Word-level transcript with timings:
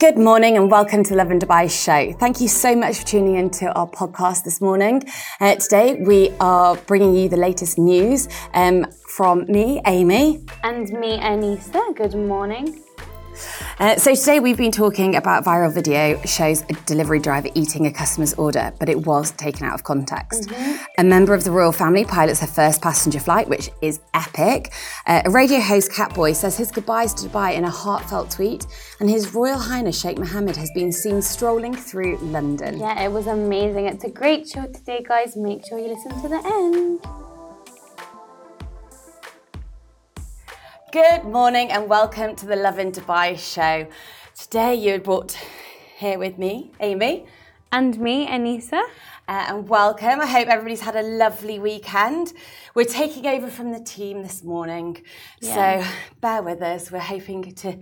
Good 0.00 0.18
morning 0.18 0.56
and 0.56 0.68
welcome 0.72 1.04
to 1.04 1.14
Lovin 1.14 1.38
Dubai 1.38 1.70
show. 1.70 2.12
Thank 2.18 2.40
you 2.40 2.48
so 2.48 2.74
much 2.74 2.98
for 2.98 3.06
tuning 3.06 3.36
in 3.36 3.48
to 3.50 3.72
our 3.74 3.88
podcast 3.88 4.42
this 4.42 4.60
morning. 4.60 5.04
Uh, 5.40 5.54
today 5.54 5.94
we 5.94 6.30
are 6.40 6.74
bringing 6.74 7.14
you 7.14 7.28
the 7.28 7.36
latest 7.36 7.78
news 7.78 8.28
um, 8.54 8.86
from 9.08 9.44
me, 9.46 9.80
Amy. 9.86 10.44
And 10.64 10.90
me, 10.90 11.18
Anissa. 11.20 11.94
Good 11.94 12.16
morning. 12.16 12.83
Uh, 13.78 13.96
so 13.96 14.14
today 14.14 14.38
we've 14.38 14.56
been 14.56 14.70
talking 14.70 15.16
about 15.16 15.44
viral 15.44 15.72
video 15.72 16.20
shows 16.22 16.62
a 16.70 16.74
delivery 16.86 17.18
driver 17.18 17.48
eating 17.54 17.86
a 17.86 17.92
customer's 17.92 18.32
order, 18.34 18.72
but 18.78 18.88
it 18.88 19.04
was 19.04 19.32
taken 19.32 19.66
out 19.66 19.74
of 19.74 19.82
context. 19.82 20.48
Mm-hmm. 20.48 20.84
A 20.98 21.04
member 21.04 21.34
of 21.34 21.42
the 21.42 21.50
royal 21.50 21.72
family 21.72 22.04
pilots 22.04 22.40
her 22.40 22.46
first 22.46 22.80
passenger 22.80 23.18
flight, 23.18 23.48
which 23.48 23.70
is 23.82 24.00
epic. 24.14 24.72
Uh, 25.06 25.22
a 25.24 25.30
radio 25.30 25.58
host, 25.58 25.90
Catboy, 25.90 26.36
says 26.36 26.56
his 26.56 26.70
goodbyes 26.70 27.14
to 27.14 27.28
Dubai 27.28 27.54
in 27.54 27.64
a 27.64 27.70
heartfelt 27.70 28.30
tweet, 28.30 28.64
and 29.00 29.10
His 29.10 29.34
Royal 29.34 29.58
Highness 29.58 30.00
Sheikh 30.00 30.18
Mohammed 30.18 30.56
has 30.56 30.70
been 30.72 30.92
seen 30.92 31.20
strolling 31.20 31.74
through 31.74 32.18
London. 32.18 32.78
Yeah, 32.78 33.02
it 33.02 33.10
was 33.10 33.26
amazing. 33.26 33.86
It's 33.86 34.04
a 34.04 34.10
great 34.10 34.48
show 34.48 34.66
today, 34.66 35.04
guys. 35.06 35.36
Make 35.36 35.66
sure 35.66 35.78
you 35.78 35.88
listen 35.88 36.22
to 36.22 36.28
the 36.28 36.42
end. 36.44 37.23
Good 40.94 41.24
morning 41.24 41.72
and 41.72 41.88
welcome 41.88 42.36
to 42.36 42.46
the 42.46 42.54
Lovin 42.54 42.92
Dubai 42.92 43.36
show. 43.36 43.88
Today 44.38 44.76
you're 44.76 45.00
brought 45.00 45.36
here 45.96 46.20
with 46.20 46.38
me, 46.38 46.70
Amy. 46.78 47.26
And 47.72 47.98
me, 47.98 48.28
Anissa. 48.28 48.80
Uh, 49.26 49.46
and 49.48 49.68
welcome. 49.68 50.20
I 50.20 50.26
hope 50.26 50.46
everybody's 50.46 50.82
had 50.82 50.94
a 50.94 51.02
lovely 51.02 51.58
weekend. 51.58 52.32
We're 52.76 52.84
taking 52.84 53.26
over 53.26 53.48
from 53.48 53.72
the 53.72 53.80
team 53.80 54.22
this 54.22 54.44
morning, 54.44 55.02
yeah. 55.40 55.82
so 55.82 55.90
bear 56.20 56.44
with 56.44 56.62
us. 56.62 56.92
We're 56.92 57.00
hoping 57.00 57.52
to 57.56 57.76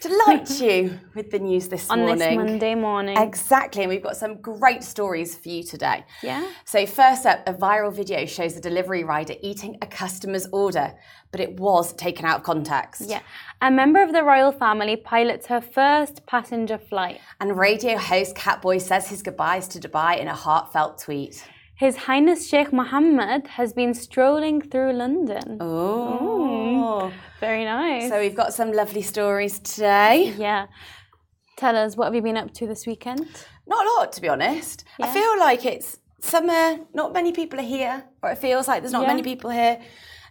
delight 0.00 0.60
you 0.60 0.98
with 1.14 1.30
the 1.30 1.38
news 1.38 1.68
this 1.68 1.88
on 1.90 2.00
morning. 2.00 2.12
On 2.12 2.18
this 2.18 2.50
Monday 2.50 2.74
morning. 2.74 3.16
Exactly, 3.16 3.82
and 3.82 3.90
we've 3.90 4.02
got 4.02 4.16
some 4.16 4.40
great 4.40 4.82
stories 4.82 5.36
for 5.36 5.48
you 5.48 5.62
today. 5.62 6.04
Yeah. 6.22 6.46
So 6.64 6.86
first 6.86 7.26
up, 7.26 7.46
a 7.46 7.54
viral 7.54 7.94
video 7.94 8.26
shows 8.26 8.56
a 8.56 8.60
delivery 8.60 9.04
rider 9.04 9.34
eating 9.42 9.76
a 9.82 9.86
customer's 9.86 10.46
order, 10.52 10.94
but 11.30 11.40
it 11.40 11.58
was 11.58 11.92
taken 11.94 12.24
out 12.24 12.38
of 12.38 12.42
context. 12.42 13.02
Yeah. 13.06 13.20
A 13.60 13.70
member 13.70 14.02
of 14.02 14.12
the 14.12 14.22
royal 14.22 14.52
family 14.52 14.96
pilots 14.96 15.46
her 15.46 15.60
first 15.60 16.26
passenger 16.26 16.78
flight. 16.78 17.20
And 17.40 17.58
radio 17.58 17.96
host 17.96 18.36
Catboy 18.36 18.80
says 18.80 19.08
his 19.08 19.22
goodbyes 19.22 19.68
to 19.68 19.80
Dubai 19.80 20.18
in 20.18 20.28
a 20.28 20.34
heartfelt 20.34 20.98
tweet. 20.98 21.44
His 21.78 21.96
Highness 21.96 22.48
Sheikh 22.48 22.72
Mohammed 22.72 23.46
has 23.58 23.72
been 23.72 23.94
strolling 23.94 24.60
through 24.60 24.94
London. 24.94 25.58
Oh, 25.60 26.67
very 27.40 27.64
nice. 27.64 28.08
So 28.08 28.18
we've 28.18 28.34
got 28.34 28.54
some 28.54 28.72
lovely 28.72 29.02
stories 29.02 29.58
today. 29.58 30.34
Yeah. 30.36 30.66
Tell 31.56 31.76
us, 31.76 31.96
what 31.96 32.04
have 32.06 32.14
you 32.14 32.22
been 32.22 32.36
up 32.36 32.52
to 32.54 32.66
this 32.66 32.86
weekend? 32.86 33.26
Not 33.66 33.84
a 33.84 33.90
lot, 33.98 34.12
to 34.12 34.20
be 34.20 34.28
honest. 34.28 34.84
Yeah. 34.98 35.06
I 35.06 35.08
feel 35.12 35.38
like 35.38 35.66
it's 35.66 35.98
summer, 36.20 36.78
not 36.94 37.12
many 37.12 37.32
people 37.32 37.58
are 37.58 37.70
here, 37.78 38.04
or 38.22 38.30
it 38.30 38.38
feels 38.38 38.68
like 38.68 38.82
there's 38.82 38.92
not 38.92 39.02
yeah. 39.02 39.08
many 39.08 39.22
people 39.22 39.50
here, 39.50 39.80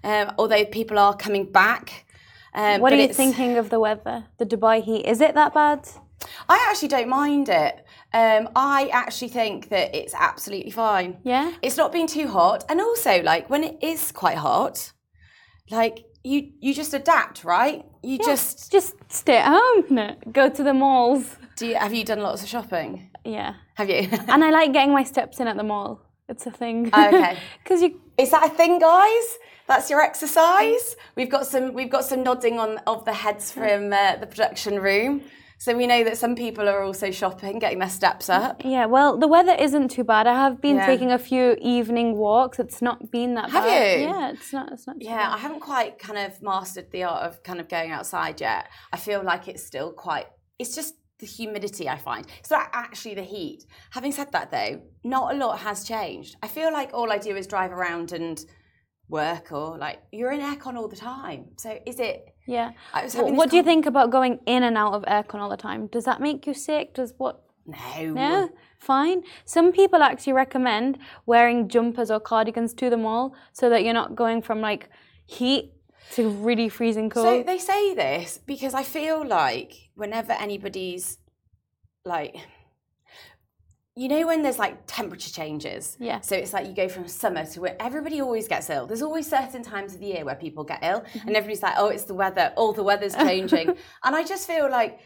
um, 0.04 0.34
although 0.38 0.66
people 0.66 0.98
are 0.98 1.16
coming 1.16 1.52
back. 1.52 2.06
Um, 2.54 2.82
what 2.82 2.92
are 2.94 2.96
you 2.96 3.14
thinking 3.14 3.58
of 3.58 3.70
the 3.70 3.80
weather, 3.80 4.26
the 4.38 4.46
Dubai 4.46 4.82
heat? 4.82 5.06
Is 5.06 5.22
it 5.22 5.36
that 5.36 5.54
bad? 5.54 5.88
I 6.50 6.68
actually 6.70 6.88
don't 6.88 7.10
mind 7.10 7.48
it. 7.50 7.86
Um, 8.14 8.50
I 8.56 8.90
actually 8.92 9.28
think 9.28 9.70
that 9.70 9.94
it's 9.94 10.16
absolutely 10.16 10.72
fine. 10.72 11.20
Yeah. 11.24 11.52
It's 11.62 11.78
not 11.78 11.92
being 11.92 12.08
too 12.08 12.28
hot. 12.28 12.66
And 12.70 12.82
also, 12.82 13.22
like, 13.22 13.50
when 13.50 13.64
it 13.64 13.78
is 13.84 14.12
quite 14.12 14.38
hot, 14.38 14.94
like, 15.70 16.06
you 16.24 16.52
you 16.60 16.74
just 16.74 16.94
adapt, 16.94 17.44
right? 17.44 17.86
You 18.04 18.18
yeah, 18.20 18.26
just 18.26 18.72
just 18.72 18.96
stay 19.10 19.38
at 19.38 19.48
home, 19.48 20.16
go 20.32 20.50
to 20.50 20.64
the 20.64 20.74
malls. 20.74 21.38
Do 21.56 21.68
you 21.68 21.76
have 21.76 21.94
you 21.94 22.04
done 22.04 22.20
lots 22.20 22.44
of 22.44 22.50
shopping? 22.50 23.10
Yeah. 23.24 23.56
Have 23.76 23.90
you? 23.90 24.08
and 24.28 24.44
I 24.44 24.50
like 24.52 24.74
getting 24.74 24.94
my 24.94 25.04
steps 25.04 25.40
in 25.40 25.48
at 25.48 25.58
the 25.58 25.64
mall. 25.64 26.02
It's 26.30 26.46
a 26.46 26.52
thing. 26.52 26.90
Oh, 26.94 27.08
okay. 27.08 27.38
Because 27.64 27.82
you 27.82 28.00
is 28.18 28.32
that 28.32 28.46
a 28.46 28.50
thing, 28.50 28.80
guys? 28.80 29.38
That's 29.68 29.90
your 29.90 30.02
exercise. 30.02 30.96
We've 31.16 31.30
got 31.30 31.46
some 31.46 31.74
we've 31.74 31.90
got 31.90 32.06
some 32.06 32.24
nodding 32.24 32.60
on 32.60 32.78
of 32.88 33.06
the 33.06 33.14
heads 33.14 33.52
from 33.52 33.94
uh, 33.94 34.16
the 34.18 34.28
production 34.28 34.80
room. 34.80 35.24
So 35.60 35.76
we 35.76 35.88
know 35.88 36.04
that 36.04 36.18
some 36.18 36.36
people 36.36 36.70
are 36.70 36.84
also 36.84 37.10
shopping, 37.10 37.58
getting 37.58 37.80
their 37.80 37.90
steps 37.90 38.30
up. 38.30 38.62
Yeah, 38.64 38.86
well, 38.86 39.18
the 39.18 39.28
weather 39.28 39.56
isn't 39.60 39.90
too 39.90 40.04
bad. 40.04 40.28
I 40.28 40.36
have 40.36 40.62
been 40.62 40.76
yeah. 40.76 40.86
taking 40.86 41.12
a 41.12 41.18
few 41.18 41.58
evening 41.60 42.16
walks. 42.16 42.60
It's 42.60 42.82
not 42.82 43.12
been 43.12 43.34
that 43.36 43.50
have 43.50 43.64
bad. 43.64 43.72
Have 43.72 44.00
you? 44.00 44.08
Yeah, 44.08 44.32
it's 44.32 44.54
not. 44.54 44.72
It's 44.72 44.86
not. 44.86 44.98
yeah, 45.00 45.18
bad. 45.18 45.34
I 45.34 45.38
haven't 45.40 45.62
quite 45.62 45.98
kind 45.98 46.20
of 46.20 46.42
mastered 46.44 46.92
the 46.92 47.04
art 47.04 47.24
of 47.24 47.42
kind 47.42 47.60
of 47.60 47.68
going 47.68 47.92
outside 47.92 48.40
yet. 48.40 48.68
I 48.94 48.98
feel 48.98 49.24
like 49.24 49.48
it's 49.48 49.66
still 49.66 49.92
quite. 49.92 50.28
It's 50.60 50.76
just 50.76 50.94
the 51.20 51.26
humidity 51.26 51.90
I 51.90 51.98
find. 51.98 52.28
It's 52.40 52.52
not 52.52 52.70
actually 52.74 53.16
the 53.16 53.24
heat. 53.24 53.66
Having 53.90 54.12
said 54.12 54.32
that, 54.34 54.52
though, 54.52 54.82
not 55.04 55.34
a 55.34 55.38
lot 55.38 55.60
has 55.60 55.84
changed. 55.84 56.36
I 56.44 56.48
feel 56.48 56.72
like 56.72 56.92
all 56.94 57.12
I 57.12 57.18
do 57.18 57.36
is 57.36 57.48
drive 57.48 57.72
around 57.72 58.12
and 58.12 58.40
work, 59.10 59.52
or 59.52 59.78
like 59.80 60.04
you're 60.12 60.32
in 60.32 60.42
aircon 60.42 60.76
all 60.76 60.88
the 60.88 60.96
time. 60.96 61.46
So 61.58 61.80
is 61.88 62.00
it? 62.00 62.26
Yeah. 62.48 62.72
what 63.14 63.50
do 63.50 63.58
you 63.58 63.64
think 63.64 63.86
about 63.86 64.10
going 64.10 64.40
in 64.46 64.64
and 64.64 64.78
out 64.78 64.94
of 64.94 65.04
aircon 65.04 65.36
all 65.36 65.50
the 65.50 65.58
time? 65.58 65.88
Does 65.88 66.06
that 66.06 66.22
make 66.22 66.48
you 66.48 66.54
sick? 66.54 66.94
Does 66.94 67.14
what? 67.18 67.44
No. 67.66 68.14
No? 68.14 68.50
Fine. 68.80 69.24
Some 69.44 69.74
people 69.74 70.02
actually 70.02 70.34
recommend 70.34 70.98
wearing 71.26 71.68
jumpers 71.68 72.10
or 72.10 72.20
cardigans 72.20 72.74
to 72.76 72.90
the 72.90 72.98
mall 72.98 73.36
so 73.52 73.70
that 73.70 73.84
you're 73.84 73.94
not 73.94 74.16
going 74.16 74.42
from 74.42 74.62
like 74.62 74.90
heat 75.26 75.74
to 76.14 76.30
really 76.30 76.70
freezing 76.70 77.10
cold. 77.10 77.26
So 77.26 77.44
they 77.44 77.58
say 77.58 77.94
this 77.94 78.40
because 78.46 78.74
I 78.74 78.84
feel 78.84 79.28
like 79.28 79.74
whenever 79.96 80.32
anybody's 80.32 81.18
like 82.06 82.38
you 83.98 84.08
know 84.08 84.28
when 84.28 84.44
there's 84.44 84.60
like 84.60 84.78
temperature 84.86 85.32
changes? 85.32 85.98
Yeah. 86.00 86.22
So 86.22 86.36
it's 86.36 86.54
like 86.54 86.68
you 86.68 86.74
go 86.74 86.88
from 86.88 87.08
summer 87.08 87.46
to 87.48 87.62
where 87.62 87.76
everybody 87.80 88.22
always 88.22 88.48
gets 88.48 88.70
ill. 88.70 88.86
There's 88.86 89.02
always 89.02 89.28
certain 89.28 89.64
times 89.64 89.96
of 89.96 90.00
the 90.00 90.06
year 90.06 90.24
where 90.24 90.36
people 90.36 90.64
get 90.64 90.80
ill 90.84 91.02
mm-hmm. 91.02 91.28
and 91.28 91.36
everybody's 91.36 91.64
like 91.64 91.74
oh 91.78 91.88
it's 91.88 92.04
the 92.04 92.14
weather. 92.14 92.54
All 92.56 92.74
the 92.74 92.84
weather's 92.84 93.16
changing. 93.28 93.70
And 94.04 94.16
i 94.16 94.24
just 94.24 94.48
feel 94.48 94.70
like 94.70 95.00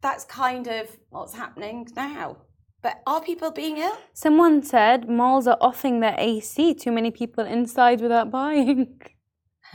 that's 0.00 0.24
kind 0.24 0.66
of 0.66 0.88
what's 1.10 1.34
happening 1.34 1.86
now. 1.94 2.38
But 2.80 3.02
are 3.06 3.20
people 3.20 3.50
being 3.50 3.76
ill? 3.78 3.98
Someone 4.14 4.62
said 4.62 5.08
malls 5.08 5.46
are 5.46 5.58
offing 5.60 6.00
their 6.00 6.14
ac 6.16 6.74
too 6.74 6.92
many 6.92 7.10
people 7.10 7.44
inside 7.44 8.00
without 8.00 8.30
buying. 8.30 8.98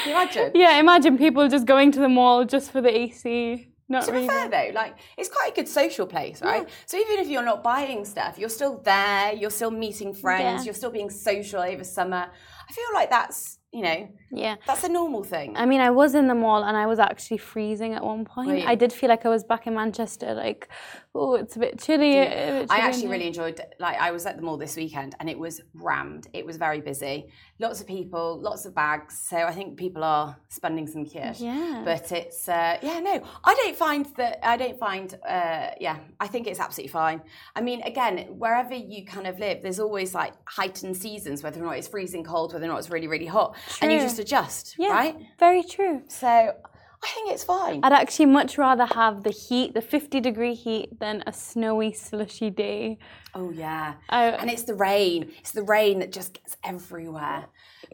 Imagine. 0.05 0.51
Yeah 0.55 0.79
imagine 0.79 1.17
people 1.17 1.49
just 1.49 1.65
going 1.65 1.91
to 1.91 1.99
the 1.99 2.07
mall 2.07 2.45
just 2.45 2.71
for 2.71 2.79
the 2.79 2.97
ac 2.97 3.67
not 3.89 4.05
to 4.05 4.11
really. 4.11 4.27
be 4.27 4.33
fair 4.33 4.49
though, 4.49 4.71
like 4.73 4.95
it's 5.17 5.29
quite 5.29 5.51
a 5.51 5.55
good 5.55 5.67
social 5.67 6.05
place, 6.07 6.41
right? 6.41 6.63
Yeah. 6.63 6.73
So 6.85 6.97
even 6.97 7.19
if 7.19 7.27
you're 7.27 7.43
not 7.43 7.63
buying 7.63 8.05
stuff, 8.05 8.37
you're 8.37 8.49
still 8.49 8.77
there, 8.83 9.33
you're 9.33 9.49
still 9.49 9.71
meeting 9.71 10.13
friends, 10.13 10.61
yeah. 10.61 10.65
you're 10.65 10.73
still 10.73 10.91
being 10.91 11.09
social 11.09 11.61
over 11.61 11.83
summer. 11.83 12.27
I 12.69 12.73
feel 12.73 12.85
like 12.93 13.09
that's 13.09 13.58
you 13.71 13.83
know, 13.83 14.09
yeah, 14.31 14.55
that's 14.65 14.83
a 14.83 14.89
normal 14.89 15.23
thing. 15.23 15.55
I 15.55 15.67
mean, 15.67 15.79
I 15.79 15.91
was 15.91 16.15
in 16.15 16.27
the 16.27 16.33
mall 16.33 16.63
and 16.63 16.75
I 16.75 16.87
was 16.87 16.97
actually 16.97 17.37
freezing 17.37 17.93
at 17.93 18.03
one 18.03 18.25
point. 18.25 18.65
I 18.67 18.73
did 18.73 18.91
feel 18.91 19.09
like 19.09 19.27
I 19.27 19.29
was 19.29 19.43
back 19.43 19.67
in 19.67 19.75
Manchester, 19.75 20.33
like, 20.33 20.69
oh, 21.13 21.35
it's 21.35 21.55
a 21.55 21.59
bit 21.59 21.79
chilly. 21.79 22.17
A 22.17 22.25
bit 22.25 22.31
chilly 22.31 22.67
I 22.69 22.77
actually 22.77 23.09
really 23.09 23.27
enjoyed. 23.27 23.61
Like, 23.79 23.99
I 23.99 24.09
was 24.11 24.25
at 24.25 24.37
the 24.37 24.41
mall 24.41 24.57
this 24.57 24.75
weekend 24.75 25.15
and 25.19 25.29
it 25.29 25.37
was 25.37 25.61
rammed. 25.75 26.27
It 26.33 26.45
was 26.45 26.57
very 26.57 26.81
busy. 26.81 27.27
Lots 27.59 27.79
of 27.79 27.87
people, 27.87 28.39
lots 28.41 28.65
of 28.65 28.73
bags. 28.73 29.19
So 29.19 29.37
I 29.37 29.51
think 29.51 29.77
people 29.77 30.03
are 30.03 30.35
spending 30.47 30.87
some 30.87 31.05
cash. 31.05 31.39
Yeah. 31.39 31.83
But 31.85 32.11
it's 32.11 32.49
uh, 32.49 32.77
yeah, 32.81 32.99
no, 32.99 33.21
I 33.43 33.53
don't 33.53 33.75
find 33.75 34.07
that. 34.17 34.39
I 34.47 34.57
don't 34.57 34.79
find. 34.79 35.13
Uh, 35.27 35.69
yeah, 35.79 35.97
I 36.19 36.27
think 36.27 36.47
it's 36.47 36.59
absolutely 36.59 36.91
fine. 36.91 37.21
I 37.55 37.61
mean, 37.61 37.81
again, 37.83 38.17
wherever 38.29 38.73
you 38.73 39.05
kind 39.05 39.27
of 39.27 39.37
live, 39.37 39.61
there's 39.61 39.79
always 39.79 40.15
like 40.15 40.33
heightened 40.45 40.97
seasons, 40.97 41.43
whether 41.43 41.61
or 41.61 41.65
not 41.65 41.77
it's 41.77 41.87
freezing 41.87 42.23
cold, 42.23 42.53
whether 42.53 42.65
or 42.65 42.69
not 42.69 42.79
it's 42.79 42.89
really 42.89 43.07
really 43.07 43.27
hot. 43.27 43.55
True. 43.67 43.77
and 43.81 43.91
you 43.91 43.99
just 43.99 44.19
adjust, 44.19 44.75
yeah, 44.77 44.89
right? 44.89 45.15
Very 45.39 45.63
true. 45.63 46.03
So 46.07 46.27
I 46.27 47.07
think 47.07 47.31
it's 47.31 47.43
fine. 47.43 47.79
I'd 47.83 47.93
actually 47.93 48.25
much 48.25 48.57
rather 48.57 48.85
have 48.85 49.23
the 49.23 49.31
heat, 49.31 49.73
the 49.73 49.81
50 49.81 50.19
degree 50.19 50.53
heat, 50.53 50.99
than 50.99 51.23
a 51.25 51.31
snowy, 51.31 51.93
slushy 51.93 52.49
day. 52.49 52.97
Oh, 53.33 53.51
yeah. 53.51 53.95
and 54.09 54.49
it's 54.49 54.63
the 54.63 54.73
rain. 54.73 55.31
It's 55.39 55.51
the 55.51 55.63
rain 55.63 55.99
that 55.99 56.11
just 56.11 56.33
gets 56.33 56.57
everywhere. 56.63 57.45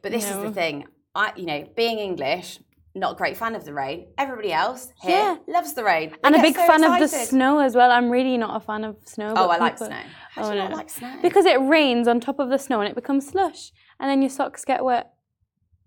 But 0.02 0.12
this 0.12 0.30
no. 0.30 0.38
is 0.38 0.44
the 0.44 0.52
thing. 0.52 0.88
I, 1.14 1.34
you 1.36 1.46
know, 1.46 1.68
being 1.76 2.00
English, 2.00 2.60
not 2.96 3.14
a 3.14 3.16
great 3.16 3.38
fan 3.38 3.56
of 3.56 3.64
the 3.64 3.74
rain. 3.74 4.08
Everybody 4.18 4.52
else 4.52 4.92
here 5.02 5.12
yeah. 5.12 5.38
loves 5.48 5.74
the 5.74 5.84
rain. 5.84 6.10
They 6.10 6.18
and 6.24 6.36
a 6.36 6.42
big 6.42 6.56
so 6.56 6.66
fan 6.66 6.84
excited. 6.84 7.04
of 7.04 7.12
the 7.12 7.18
snow 7.18 7.60
as 7.60 7.76
well. 7.76 7.92
I'm 7.92 8.10
really 8.10 8.38
not 8.38 8.56
a 8.56 8.66
fan 8.66 8.84
of 8.84 8.98
snow. 9.06 9.34
Oh, 9.36 9.50
I 9.50 9.58
like 9.58 9.78
snow. 9.78 10.00
How 10.32 10.44
oh, 10.44 10.50
do 10.50 10.56
you 10.56 10.64
no. 10.64 10.70
not 10.70 10.78
like 10.78 10.90
snow? 10.90 11.14
Because 11.22 11.46
it 11.46 11.60
rains 11.62 12.08
on 12.08 12.20
top 12.20 12.40
of 12.40 12.50
the 12.50 12.58
snow 12.58 12.80
and 12.80 12.90
it 12.90 12.96
becomes 12.96 13.28
slush. 13.28 13.72
And 14.00 14.10
then 14.10 14.22
your 14.22 14.30
socks 14.30 14.66
get 14.66 14.84
wet. 14.84 15.15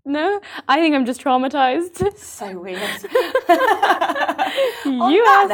No, 0.09 0.41
I 0.67 0.79
think 0.79 0.95
I'm 0.95 1.05
just 1.05 1.23
traumatized. 1.23 2.17
So 2.17 2.57
weird. 2.57 2.79
you 4.85 5.23
asked. 5.27 5.51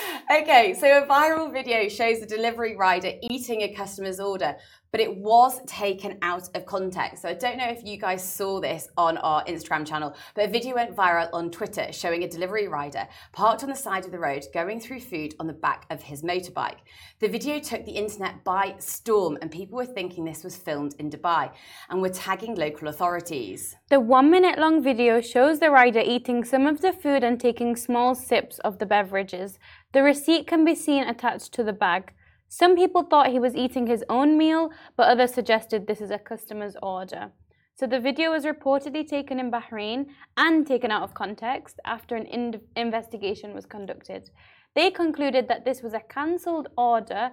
okay, 0.30 0.74
so 0.74 1.02
a 1.02 1.06
viral 1.06 1.52
video 1.52 1.88
shows 1.88 2.22
a 2.22 2.26
delivery 2.26 2.76
rider 2.76 3.12
eating 3.22 3.62
a 3.62 3.74
customer's 3.74 4.20
order, 4.20 4.56
but 4.92 5.00
it 5.00 5.16
was 5.16 5.60
taken 5.66 6.18
out 6.22 6.48
of 6.54 6.66
context. 6.66 7.22
So 7.22 7.28
I 7.28 7.34
don't 7.34 7.58
know 7.58 7.68
if 7.68 7.84
you 7.84 7.96
guys 7.96 8.22
saw 8.22 8.60
this 8.60 8.88
on 8.96 9.18
our 9.18 9.44
Instagram 9.44 9.86
channel, 9.86 10.14
but 10.34 10.48
a 10.48 10.48
video 10.48 10.74
went 10.74 10.96
viral 10.96 11.28
on 11.32 11.50
Twitter 11.50 11.92
showing 11.92 12.22
a 12.24 12.28
delivery 12.28 12.68
rider 12.68 13.06
parked 13.32 13.62
on 13.62 13.68
the 13.68 13.76
side 13.76 14.04
of 14.04 14.12
the 14.12 14.18
road 14.18 14.44
going 14.54 14.80
through 14.80 15.00
food 15.00 15.34
on 15.40 15.46
the 15.46 15.52
back 15.52 15.86
of 15.90 16.02
his 16.02 16.22
motorbike. 16.22 16.78
The 17.20 17.28
video 17.28 17.58
took 17.60 17.84
the 17.84 17.92
internet 17.92 18.42
by 18.44 18.74
storm, 18.78 19.38
and 19.40 19.50
people 19.50 19.76
were 19.76 19.86
thinking 19.86 20.24
this 20.24 20.44
was 20.44 20.56
filmed 20.56 20.94
in 20.98 21.10
Dubai 21.10 21.50
and 21.88 22.00
were 22.00 22.08
tagging 22.08 22.54
local 22.54 22.88
authorities. 22.88 23.76
The 23.90 24.00
one 24.00 24.30
minute 24.30 24.58
long 24.58 24.82
video 24.82 25.20
shows 25.20 25.58
the 25.58 25.70
rider 25.70 26.02
eating 26.04 26.44
some 26.44 26.66
of 26.66 26.80
the 26.80 26.92
food 26.92 27.24
and 27.24 27.40
taking 27.40 27.76
small 27.76 28.14
sips 28.14 28.58
of 28.60 28.78
the 28.78 28.86
beverages. 28.86 29.58
The 29.92 30.02
receipt 30.02 30.46
can 30.46 30.64
be 30.64 30.74
seen 30.74 31.02
attached 31.02 31.52
to 31.54 31.64
the 31.64 31.72
bag. 31.72 32.12
Some 32.48 32.76
people 32.76 33.02
thought 33.02 33.30
he 33.30 33.40
was 33.40 33.56
eating 33.56 33.86
his 33.86 34.04
own 34.08 34.38
meal, 34.38 34.70
but 34.96 35.08
others 35.08 35.34
suggested 35.34 35.86
this 35.86 36.00
is 36.00 36.10
a 36.10 36.18
customer's 36.18 36.76
order. 36.82 37.32
So 37.74 37.86
the 37.86 37.98
video 37.98 38.30
was 38.30 38.44
reportedly 38.44 39.06
taken 39.06 39.40
in 39.40 39.50
Bahrain 39.50 40.06
and 40.36 40.66
taken 40.66 40.90
out 40.90 41.02
of 41.02 41.14
context 41.14 41.80
after 41.84 42.14
an 42.14 42.26
in- 42.26 42.60
investigation 42.76 43.54
was 43.54 43.66
conducted. 43.66 44.30
They 44.76 44.90
concluded 44.90 45.48
that 45.48 45.64
this 45.64 45.82
was 45.82 45.94
a 45.94 46.00
cancelled 46.00 46.68
order 46.76 47.30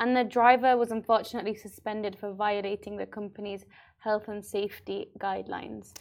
and 0.00 0.16
the 0.16 0.24
driver 0.24 0.76
was 0.76 0.90
unfortunately 0.90 1.54
suspended 1.54 2.16
for 2.18 2.32
violating 2.32 2.96
the 2.96 3.06
company's 3.06 3.64
health 3.98 4.26
and 4.26 4.44
safety 4.44 5.10
guidelines. 5.18 5.92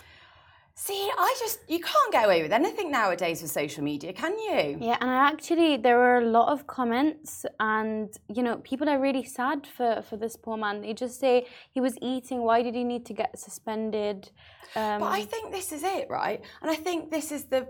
See, 0.76 1.12
I 1.16 1.36
just, 1.38 1.60
you 1.68 1.80
can't 1.80 2.12
get 2.12 2.26
away 2.26 2.42
with 2.42 2.52
anything 2.52 2.92
nowadays 2.92 3.42
with 3.42 3.52
social 3.52 3.84
media, 3.84 4.14
can 4.14 4.38
you? 4.40 4.78
Yeah, 4.80 4.98
and 5.02 5.10
I 5.10 5.28
actually, 5.28 5.78
there 5.78 5.98
were 5.98 6.18
a 6.20 6.26
lot 6.26 6.52
of 6.52 6.66
comments, 6.66 7.46
and 7.60 8.10
you 8.34 8.42
know, 8.42 8.58
people 8.58 8.90
are 8.90 9.00
really 9.00 9.24
sad 9.24 9.68
for, 9.68 10.02
for 10.02 10.18
this 10.18 10.36
poor 10.36 10.58
man. 10.58 10.82
They 10.82 10.94
just 10.94 11.20
say 11.20 11.46
he 11.72 11.82
was 11.82 11.98
eating, 12.02 12.42
why 12.42 12.64
did 12.64 12.74
he 12.74 12.84
need 12.84 13.06
to 13.08 13.14
get 13.14 13.38
suspended? 13.38 14.32
Um, 14.76 15.02
but 15.02 15.12
I 15.12 15.24
think 15.24 15.52
this 15.52 15.72
is 15.72 15.84
it, 15.84 16.08
right? 16.10 16.42
And 16.62 16.72
I 16.72 16.76
think 16.76 17.12
this 17.12 17.32
is 17.32 17.46
the 17.46 17.68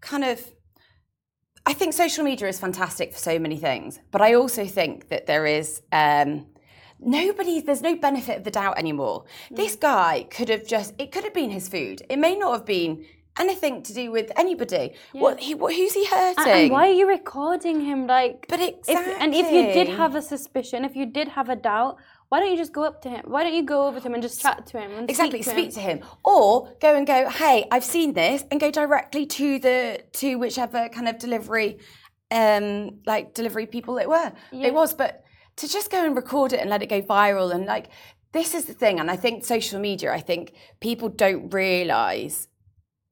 kind 0.00 0.24
of, 0.24 0.44
I 1.64 1.72
think 1.72 1.94
social 1.94 2.24
media 2.24 2.48
is 2.48 2.58
fantastic 2.58 3.12
for 3.12 3.18
so 3.18 3.38
many 3.38 3.58
things, 3.58 4.00
but 4.10 4.20
I 4.20 4.34
also 4.34 4.66
think 4.66 5.08
that 5.08 5.26
there 5.26 5.46
is, 5.46 5.82
um, 5.92 6.46
nobody 7.00 7.60
there's 7.60 7.82
no 7.82 7.94
benefit 7.96 8.38
of 8.38 8.44
the 8.44 8.50
doubt 8.50 8.78
anymore 8.78 9.24
mm. 9.50 9.56
this 9.56 9.76
guy 9.76 10.26
could 10.30 10.48
have 10.48 10.66
just 10.66 10.94
it 10.98 11.10
could 11.12 11.24
have 11.24 11.34
been 11.34 11.50
his 11.50 11.68
food 11.68 12.02
it 12.08 12.18
may 12.18 12.36
not 12.36 12.52
have 12.52 12.66
been 12.66 13.04
anything 13.38 13.82
to 13.82 13.94
do 13.94 14.10
with 14.10 14.30
anybody 14.36 14.92
yeah. 15.12 15.20
what 15.20 15.40
he 15.40 15.54
what, 15.54 15.74
who's 15.74 15.94
he 15.94 16.04
hurting 16.06 16.44
and, 16.44 16.50
and, 16.50 16.70
why 16.70 16.88
are 16.88 16.92
you 16.92 17.08
recording 17.08 17.80
him 17.80 18.06
like 18.06 18.46
but 18.48 18.60
exactly. 18.60 19.12
If, 19.12 19.20
and 19.20 19.34
if 19.34 19.50
you 19.50 19.72
did 19.72 19.88
have 19.88 20.14
a 20.14 20.22
suspicion 20.22 20.84
if 20.84 20.94
you 20.94 21.06
did 21.06 21.28
have 21.28 21.48
a 21.48 21.56
doubt 21.56 21.98
why 22.30 22.38
don't 22.38 22.52
you 22.52 22.56
just 22.56 22.72
go 22.72 22.84
up 22.84 23.02
to 23.02 23.10
him? 23.10 23.22
Why 23.26 23.42
don't 23.42 23.54
you 23.54 23.64
go 23.64 23.88
over 23.88 23.98
to 23.98 24.06
him 24.06 24.14
and 24.14 24.22
just 24.22 24.40
chat 24.40 24.64
to 24.66 24.78
him? 24.78 25.06
exactly, 25.08 25.42
speak, 25.42 25.72
to, 25.72 25.72
speak 25.72 25.84
him. 25.84 25.98
to, 25.98 26.04
him. 26.04 26.10
or 26.24 26.72
go 26.80 26.94
and 26.94 27.04
go. 27.04 27.28
Hey, 27.28 27.66
I've 27.72 27.84
seen 27.84 28.12
this, 28.12 28.44
and 28.52 28.60
go 28.60 28.70
directly 28.70 29.26
to 29.26 29.58
the 29.58 30.04
to 30.12 30.36
whichever 30.36 30.88
kind 30.90 31.08
of 31.08 31.18
delivery, 31.18 31.80
um, 32.30 33.00
like 33.04 33.34
delivery 33.34 33.66
people 33.66 33.98
it 33.98 34.08
were. 34.08 34.32
Yeah. 34.52 34.68
It 34.68 34.74
was, 34.74 34.94
but 34.94 35.24
to 35.60 35.68
just 35.68 35.90
go 35.90 36.04
and 36.04 36.16
record 36.16 36.52
it 36.52 36.60
and 36.60 36.70
let 36.70 36.82
it 36.82 36.88
go 36.88 37.00
viral 37.02 37.54
and 37.54 37.64
like 37.66 37.86
this 38.32 38.54
is 38.54 38.64
the 38.66 38.74
thing. 38.82 39.00
And 39.00 39.10
i 39.10 39.16
think 39.16 39.44
social 39.44 39.80
media 39.88 40.12
i 40.12 40.20
think 40.20 40.52
people 40.80 41.08
don't 41.08 41.52
realize 41.52 42.48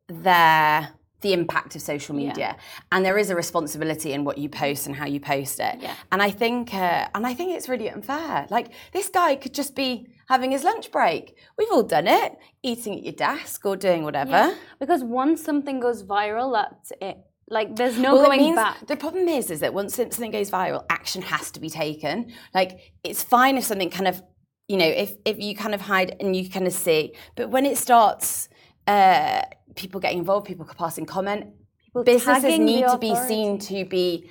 their 0.08 0.90
the 1.20 1.32
impact 1.32 1.74
of 1.74 1.82
social 1.82 2.14
media. 2.14 2.34
Yeah. 2.38 2.54
and 2.92 3.04
there 3.04 3.18
is 3.18 3.28
a 3.28 3.34
responsibility 3.34 4.12
in 4.12 4.22
what 4.22 4.38
you 4.38 4.48
post 4.48 4.86
and 4.86 4.94
how 4.94 5.06
you 5.14 5.18
post 5.18 5.58
it. 5.58 5.76
Yeah. 5.80 5.94
and 6.12 6.22
i 6.22 6.30
think 6.30 6.72
uh, 6.72 7.08
and 7.14 7.26
i 7.26 7.34
think 7.34 7.48
it's 7.56 7.68
really 7.68 7.90
unfair. 7.90 8.46
Like 8.50 8.68
this 8.92 9.08
guy 9.08 9.34
could 9.36 9.54
just 9.54 9.74
be 9.74 10.06
having 10.28 10.50
his 10.52 10.62
lunch 10.62 10.92
break. 10.92 11.24
We've 11.56 11.72
all 11.72 11.82
done 11.82 12.06
it. 12.06 12.36
Eating 12.62 12.92
at 12.98 13.02
your 13.02 13.14
desk 13.14 13.64
or 13.66 13.76
doing 13.76 14.04
whatever. 14.04 14.30
Yeah. 14.30 14.54
because 14.78 15.02
once 15.02 15.42
something 15.42 15.80
goes 15.80 16.02
viral 16.04 16.52
that's 16.58 16.92
it 17.10 17.18
like 17.50 17.76
there's 17.76 17.98
no 17.98 18.14
well, 18.14 18.26
going 18.26 18.40
means, 18.40 18.56
back. 18.56 18.86
The 18.86 18.96
problem 18.96 19.28
is, 19.28 19.50
is 19.50 19.60
that 19.60 19.72
once 19.74 19.94
something 19.94 20.30
goes 20.30 20.50
viral, 20.50 20.84
action 20.90 21.22
has 21.22 21.50
to 21.52 21.60
be 21.60 21.70
taken. 21.70 22.32
Like 22.54 22.92
it's 23.04 23.22
fine 23.22 23.56
if 23.56 23.64
something 23.64 23.90
kind 23.90 24.08
of, 24.08 24.22
you 24.68 24.76
know, 24.76 24.86
if 24.86 25.14
if 25.24 25.38
you 25.38 25.54
kind 25.56 25.74
of 25.74 25.80
hide 25.80 26.16
and 26.20 26.36
you 26.36 26.48
kind 26.48 26.66
of 26.66 26.72
see, 26.72 27.14
but 27.36 27.50
when 27.50 27.64
it 27.64 27.78
starts, 27.78 28.48
uh, 28.86 29.42
people 29.76 30.00
getting 30.00 30.18
involved, 30.18 30.46
people 30.46 30.66
passing 30.76 31.06
comment, 31.06 31.46
people 31.84 32.04
businesses 32.04 32.58
need 32.58 32.86
to 32.86 32.98
be 32.98 33.14
seen 33.14 33.58
to 33.58 33.84
be 33.84 34.30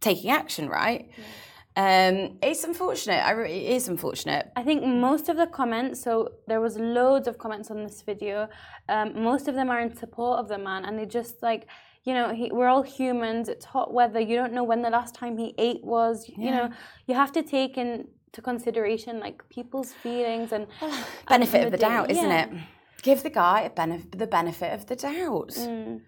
taking 0.00 0.30
action, 0.30 0.68
right? 0.68 1.10
Yeah. 1.16 1.24
Um, 1.76 2.38
it's 2.42 2.64
unfortunate. 2.64 3.24
I 3.24 3.30
re- 3.30 3.52
it 3.52 3.76
is 3.76 3.88
unfortunate. 3.88 4.50
I 4.56 4.62
think 4.62 4.84
most 4.84 5.28
of 5.28 5.36
the 5.36 5.46
comments. 5.46 6.02
So 6.02 6.32
there 6.48 6.60
was 6.60 6.76
loads 6.76 7.28
of 7.28 7.38
comments 7.38 7.70
on 7.70 7.84
this 7.84 8.02
video. 8.02 8.48
Um, 8.88 9.22
most 9.22 9.46
of 9.48 9.54
them 9.54 9.70
are 9.70 9.80
in 9.80 9.96
support 9.96 10.40
of 10.40 10.48
the 10.48 10.58
man, 10.58 10.84
and 10.84 10.98
they 10.98 11.06
just 11.06 11.42
like 11.42 11.68
you 12.04 12.14
know, 12.14 12.34
he, 12.34 12.50
we're 12.50 12.68
all 12.68 12.82
humans. 12.82 13.48
It's 13.48 13.64
hot 13.64 13.92
weather. 13.92 14.20
You 14.20 14.36
don't 14.36 14.52
know 14.52 14.64
when 14.64 14.82
the 14.82 14.90
last 14.90 15.14
time 15.14 15.36
he 15.36 15.54
ate 15.58 15.84
was. 15.84 16.26
Yeah. 16.28 16.44
You 16.44 16.50
know, 16.50 16.70
you 17.06 17.14
have 17.14 17.32
to 17.32 17.42
take 17.42 17.76
into 17.76 18.40
consideration 18.42 19.20
like 19.20 19.42
people's 19.50 19.92
feelings 19.92 20.52
and 20.52 20.66
benefit 21.28 21.64
of 21.64 21.70
the, 21.70 21.76
the 21.76 21.80
doubt, 21.82 22.10
isn't 22.10 22.30
it? 22.30 22.50
Give 23.02 23.22
the 23.22 23.30
guy 23.30 23.70
a 23.76 24.16
the 24.16 24.26
benefit 24.26 24.72
of 24.72 24.86
the 24.86 24.96
doubt. 24.96 25.50
Mm. 25.50 26.00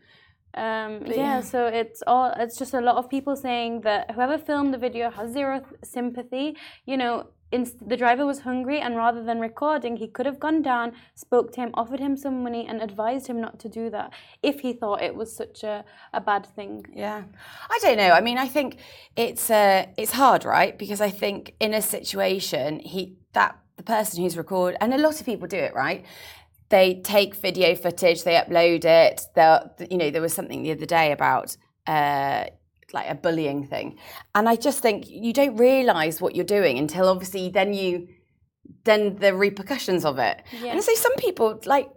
Um, 0.55 1.07
yeah, 1.07 1.15
yeah, 1.15 1.41
so 1.41 1.67
it's 1.67 2.03
all. 2.07 2.33
It's 2.37 2.59
just 2.59 2.75
a 2.75 2.81
lot 2.81 2.97
of 2.97 3.09
people 3.09 3.37
saying 3.37 3.83
that 3.83 4.11
whoever 4.11 4.37
filmed 4.37 4.75
the 4.75 4.79
video 4.79 5.11
has 5.11 5.33
zero 5.33 5.63
sympathy. 5.83 6.57
You 6.85 6.99
know, 6.99 7.29
the 7.53 7.97
driver 7.97 8.25
was 8.25 8.41
hungry 8.41 8.81
and 8.81 8.97
rather 8.97 9.23
than 9.23 9.39
recording 9.39 9.97
he 9.97 10.09
could 10.09 10.27
have 10.27 10.41
gone 10.41 10.63
down 10.63 10.93
spoke 11.15 11.53
to 11.53 11.61
him 11.61 11.71
offered 11.75 12.01
him 12.01 12.17
some 12.17 12.43
money 12.43 12.67
and 12.67 12.81
advised 12.81 13.27
him 13.27 13.41
not 13.41 13.59
to 13.59 13.69
do 13.69 13.91
that 13.91 14.13
if 14.43 14.61
he 14.61 14.73
thought 14.73 15.03
it 15.03 15.15
was 15.15 15.35
such 15.35 15.63
a, 15.63 15.85
a 16.13 16.21
bad 16.21 16.47
thing. 16.47 16.85
Yeah. 16.95 17.25
I 17.71 17.79
don't 17.83 17.99
know. 17.99 18.11
I 18.11 18.21
mean 18.21 18.39
i 18.39 18.49
think 18.49 18.79
it's 19.17 19.51
uh, 19.51 19.87
it's 19.97 20.13
hard 20.13 20.45
right? 20.45 20.79
Because 20.79 21.01
i 21.01 21.11
think 21.11 21.55
in 21.61 21.75
a 21.75 21.83
situation 21.83 22.81
he 22.81 23.17
that 23.35 23.59
the 23.77 23.83
person 23.83 24.23
who's 24.23 24.37
recorded 24.37 24.79
and 24.81 24.95
a 24.95 24.99
lot 24.99 25.21
of 25.21 25.27
people 25.27 25.47
do 25.47 25.59
it 25.59 25.75
right? 25.75 26.05
They 26.71 27.03
take 27.03 27.35
video 27.35 27.75
footage 27.75 28.25
they 28.25 28.35
upload 28.35 28.85
it 28.87 29.27
they 29.35 29.59
you 29.91 29.99
know 29.99 30.11
there 30.11 30.23
was 30.23 30.33
something 30.33 30.63
the 30.63 30.73
other 30.73 30.87
day 30.87 31.13
about 31.13 31.57
uh, 31.87 32.45
like 32.93 33.09
a 33.09 33.15
bullying 33.15 33.67
thing. 33.67 33.99
And 34.35 34.49
I 34.49 34.57
just 34.57 34.81
think 34.81 35.09
you 35.09 35.33
don't 35.33 35.57
realize 35.57 36.21
what 36.21 36.35
you're 36.35 36.45
doing 36.45 36.79
until 36.79 37.09
obviously 37.09 37.49
then 37.49 37.75
you 37.75 38.09
then 38.85 39.17
the 39.17 39.35
repercussions 39.35 40.05
of 40.05 40.19
it. 40.19 40.43
Yeah. 40.61 40.73
And 40.73 40.83
so 40.83 40.95
some 40.95 41.15
people 41.17 41.61
like 41.67 41.89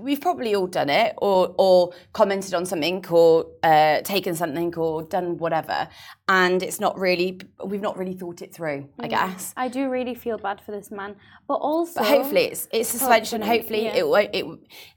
we've 0.00 0.20
probably 0.20 0.54
all 0.54 0.66
done 0.66 0.90
it 0.90 1.14
or 1.18 1.54
or 1.58 1.92
commented 2.12 2.54
on 2.54 2.66
something 2.66 3.04
or 3.08 3.46
uh, 3.62 4.00
taken 4.02 4.34
something 4.34 4.74
or 4.76 5.02
done 5.02 5.38
whatever. 5.38 5.88
And 6.28 6.62
it's 6.62 6.80
not 6.80 6.98
really 6.98 7.40
we've 7.64 7.82
not 7.82 7.98
really 7.98 8.14
thought 8.14 8.40
it 8.40 8.54
through 8.54 8.88
i 8.98 9.08
guess. 9.08 9.52
I 9.56 9.68
do 9.68 9.90
really 9.90 10.14
feel 10.14 10.38
bad 10.38 10.60
for 10.60 10.72
this 10.72 10.90
man. 10.90 11.16
But 11.46 11.56
also 11.56 12.00
but 12.00 12.08
hopefully 12.08 12.44
it's 12.44 12.68
it's 12.72 12.88
suspension. 12.88 13.42
hopefully, 13.42 13.84
yeah. 13.84 13.96
it, 13.96 14.30
it 14.32 14.46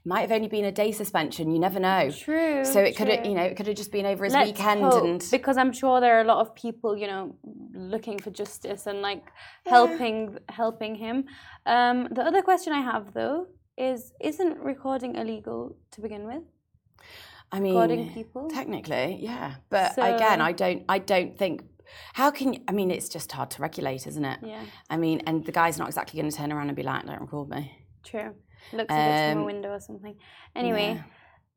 might 0.04 0.22
have 0.22 0.32
only 0.32 0.48
been 0.48 0.64
a 0.64 0.72
day 0.72 0.92
suspension. 0.92 1.50
You 1.50 1.58
never 1.58 1.80
know. 1.80 2.10
True 2.10 2.64
so 2.64 2.80
it 2.80 2.96
could 2.96 3.08
have 3.08 3.26
you 3.26 3.34
know 3.34 3.42
it 3.42 3.56
could 3.56 3.66
have 3.66 3.76
just 3.76 3.92
been 3.92 4.06
over 4.06 4.24
his 4.24 4.34
Let's 4.34 4.48
weekend 4.48 4.80
hope, 4.80 5.04
and 5.04 5.24
because 5.30 5.56
i'm 5.56 5.72
sure 5.72 6.00
there 6.00 6.18
are 6.18 6.20
a 6.20 6.24
lot 6.24 6.40
of 6.40 6.54
people 6.54 6.96
you 6.96 7.06
know 7.06 7.34
looking 7.74 8.18
for 8.18 8.30
justice 8.30 8.86
and 8.86 9.02
like 9.02 9.24
yeah. 9.66 9.72
helping 9.72 10.38
helping 10.48 10.94
him. 10.94 11.24
Um, 11.66 12.08
the 12.10 12.22
other 12.22 12.42
question 12.42 12.72
i 12.72 12.80
have 12.80 13.12
though 13.14 13.46
is 13.78 14.12
isn't 14.20 14.58
recording 14.58 15.16
illegal 15.16 15.76
to 15.92 16.00
begin 16.00 16.26
with? 16.26 16.42
I 17.50 17.60
mean, 17.60 17.74
recording 17.74 18.12
people 18.12 18.48
technically, 18.50 19.18
yeah. 19.20 19.54
But 19.70 19.94
so, 19.94 20.02
again, 20.02 20.40
I 20.40 20.52
don't, 20.52 20.84
I 20.88 20.98
don't 20.98 21.38
think. 21.38 21.62
How 22.12 22.30
can 22.30 22.52
you, 22.52 22.60
I 22.68 22.72
mean? 22.72 22.90
It's 22.90 23.08
just 23.08 23.32
hard 23.32 23.50
to 23.52 23.62
regulate, 23.62 24.06
isn't 24.06 24.24
it? 24.24 24.40
Yeah. 24.42 24.62
I 24.90 24.98
mean, 24.98 25.22
and 25.26 25.44
the 25.44 25.52
guy's 25.52 25.78
not 25.78 25.88
exactly 25.88 26.20
going 26.20 26.30
to 26.30 26.36
turn 26.36 26.52
around 26.52 26.68
and 26.68 26.76
be 26.76 26.82
like, 26.82 27.06
"Don't 27.06 27.20
record 27.20 27.48
me." 27.48 27.72
True. 28.04 28.34
Looks 28.72 28.92
um, 28.92 28.98
a 28.98 29.32
from 29.32 29.42
a 29.42 29.44
window 29.44 29.70
or 29.70 29.80
something. 29.80 30.16
Anyway, 30.54 30.94
yeah. 30.96 31.02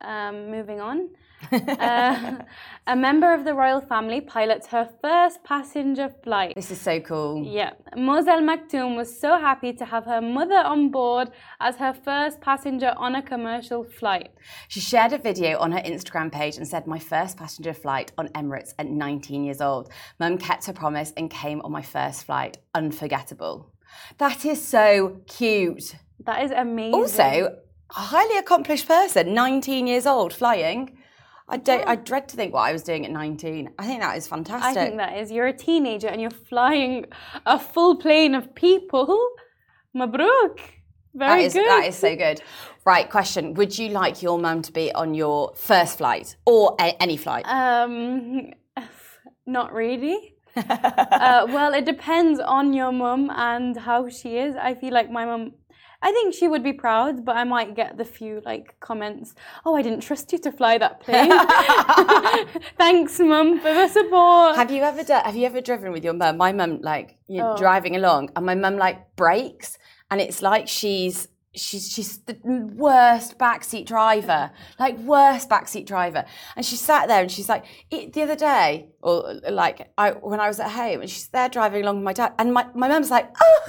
Um, 0.03 0.49
moving 0.49 0.81
on. 0.81 1.09
uh, 1.51 2.37
a 2.87 2.95
member 2.95 3.33
of 3.33 3.43
the 3.45 3.53
royal 3.53 3.81
family 3.81 4.21
pilots 4.21 4.67
her 4.67 4.89
first 5.01 5.43
passenger 5.43 6.13
flight. 6.23 6.53
This 6.55 6.71
is 6.71 6.79
so 6.79 6.99
cool. 6.99 7.43
Yeah. 7.43 7.71
Al 7.95 8.41
Maktoum 8.41 8.95
was 8.95 9.19
so 9.19 9.39
happy 9.39 9.73
to 9.73 9.85
have 9.85 10.05
her 10.05 10.21
mother 10.21 10.55
on 10.55 10.89
board 10.89 11.29
as 11.59 11.77
her 11.77 11.93
first 11.93 12.41
passenger 12.41 12.93
on 12.97 13.15
a 13.15 13.21
commercial 13.21 13.83
flight. 13.83 14.29
She 14.67 14.79
shared 14.79 15.13
a 15.13 15.17
video 15.17 15.57
on 15.59 15.71
her 15.71 15.79
Instagram 15.79 16.31
page 16.31 16.57
and 16.57 16.67
said, 16.67 16.87
My 16.87 16.99
first 16.99 17.37
passenger 17.37 17.73
flight 17.73 18.11
on 18.17 18.27
Emirates 18.29 18.73
at 18.77 18.87
19 18.87 19.43
years 19.43 19.61
old. 19.61 19.91
Mum 20.19 20.37
kept 20.37 20.65
her 20.67 20.73
promise 20.73 21.11
and 21.17 21.29
came 21.29 21.61
on 21.61 21.71
my 21.71 21.81
first 21.81 22.25
flight. 22.25 22.57
Unforgettable. 22.75 23.71
That 24.19 24.45
is 24.45 24.65
so 24.65 25.21
cute. 25.27 25.95
That 26.25 26.43
is 26.43 26.51
amazing. 26.51 26.93
Also, 26.93 27.57
a 27.95 27.99
highly 27.99 28.37
accomplished 28.37 28.87
person, 28.87 29.33
19 29.33 29.87
years 29.87 30.05
old, 30.05 30.33
flying. 30.33 30.97
I 31.49 31.57
don't. 31.57 31.85
I 31.85 31.95
dread 31.95 32.29
to 32.29 32.35
think 32.37 32.53
what 32.53 32.61
I 32.61 32.71
was 32.71 32.81
doing 32.81 33.05
at 33.05 33.11
19. 33.11 33.71
I 33.77 33.85
think 33.85 33.99
that 34.01 34.17
is 34.17 34.25
fantastic. 34.25 34.77
I 34.77 34.85
think 34.85 34.97
that 34.97 35.17
is. 35.17 35.31
You're 35.31 35.47
a 35.47 35.53
teenager 35.53 36.07
and 36.07 36.21
you're 36.21 36.29
flying 36.29 37.05
a 37.45 37.59
full 37.59 37.97
plane 37.97 38.35
of 38.35 38.55
people. 38.55 39.29
Mabruk. 39.95 40.59
Very 41.13 41.41
that 41.41 41.45
is, 41.45 41.53
good. 41.53 41.67
That 41.67 41.85
is 41.87 41.97
so 41.97 42.15
good. 42.15 42.41
Right, 42.85 43.09
question. 43.09 43.53
Would 43.55 43.77
you 43.77 43.89
like 43.89 44.21
your 44.21 44.39
mum 44.39 44.61
to 44.61 44.71
be 44.71 44.93
on 44.93 45.13
your 45.13 45.53
first 45.55 45.97
flight 45.97 46.37
or 46.45 46.75
a- 46.79 47.01
any 47.01 47.17
flight? 47.17 47.45
Um, 47.45 48.51
not 49.45 49.73
really. 49.73 50.35
uh, 50.55 51.47
well, 51.49 51.73
it 51.73 51.85
depends 51.85 52.39
on 52.39 52.73
your 52.73 52.91
mum 52.91 53.29
and 53.29 53.75
how 53.77 54.09
she 54.09 54.37
is. 54.37 54.55
I 54.55 54.73
feel 54.73 54.93
like 54.93 55.11
my 55.11 55.25
mum, 55.25 55.53
I 56.03 56.11
think 56.11 56.33
she 56.33 56.47
would 56.47 56.63
be 56.63 56.73
proud, 56.73 57.23
but 57.25 57.35
I 57.37 57.43
might 57.43 57.75
get 57.75 57.97
the 57.97 58.05
few 58.05 58.41
like 58.45 58.75
comments. 58.79 59.35
Oh, 59.65 59.75
I 59.75 59.81
didn't 59.81 60.01
trust 60.01 60.31
you 60.33 60.39
to 60.39 60.51
fly 60.51 60.77
that 60.79 60.99
plane. 61.01 61.31
Thanks, 62.77 63.19
mum, 63.19 63.59
for 63.59 63.73
the 63.73 63.87
support. 63.87 64.55
have 64.55 64.71
you 64.71 64.81
ever 64.83 65.03
done, 65.03 65.23
have 65.25 65.35
you 65.35 65.45
ever 65.45 65.61
driven 65.61 65.91
with 65.91 66.03
your 66.03 66.13
mum? 66.13 66.37
My 66.37 66.51
mum, 66.51 66.79
like, 66.81 67.17
you're 67.27 67.53
Oh. 67.53 67.57
driving 67.57 67.95
along 67.95 68.29
and 68.35 68.45
my 68.45 68.55
mum, 68.55 68.77
like, 68.77 69.15
brakes 69.15 69.77
and 70.09 70.19
it's 70.19 70.41
like 70.41 70.67
she's 70.67 71.27
she's 71.53 71.91
she's 71.91 72.17
the 72.19 72.37
worst 72.75 73.37
backseat 73.37 73.85
driver, 73.85 74.51
like 74.79 74.97
worst 74.99 75.49
backseat 75.49 75.85
driver. 75.85 76.25
And 76.55 76.65
she 76.65 76.75
sat 76.77 77.07
there 77.07 77.21
and 77.21 77.31
she's 77.31 77.49
like, 77.49 77.65
the 77.89 78.21
other 78.23 78.35
day, 78.35 78.89
or 79.01 79.35
like 79.49 79.91
I 79.97 80.11
when 80.11 80.39
I 80.39 80.47
was 80.47 80.59
at 80.59 80.71
home, 80.71 81.01
and 81.01 81.09
she's 81.09 81.27
there 81.27 81.49
driving 81.49 81.83
along 81.83 81.97
with 81.97 82.05
my 82.05 82.13
dad, 82.13 82.33
and 82.39 82.53
my, 82.53 82.65
my 82.73 82.87
mum's 82.87 83.11
like, 83.11 83.29
oh, 83.41 83.59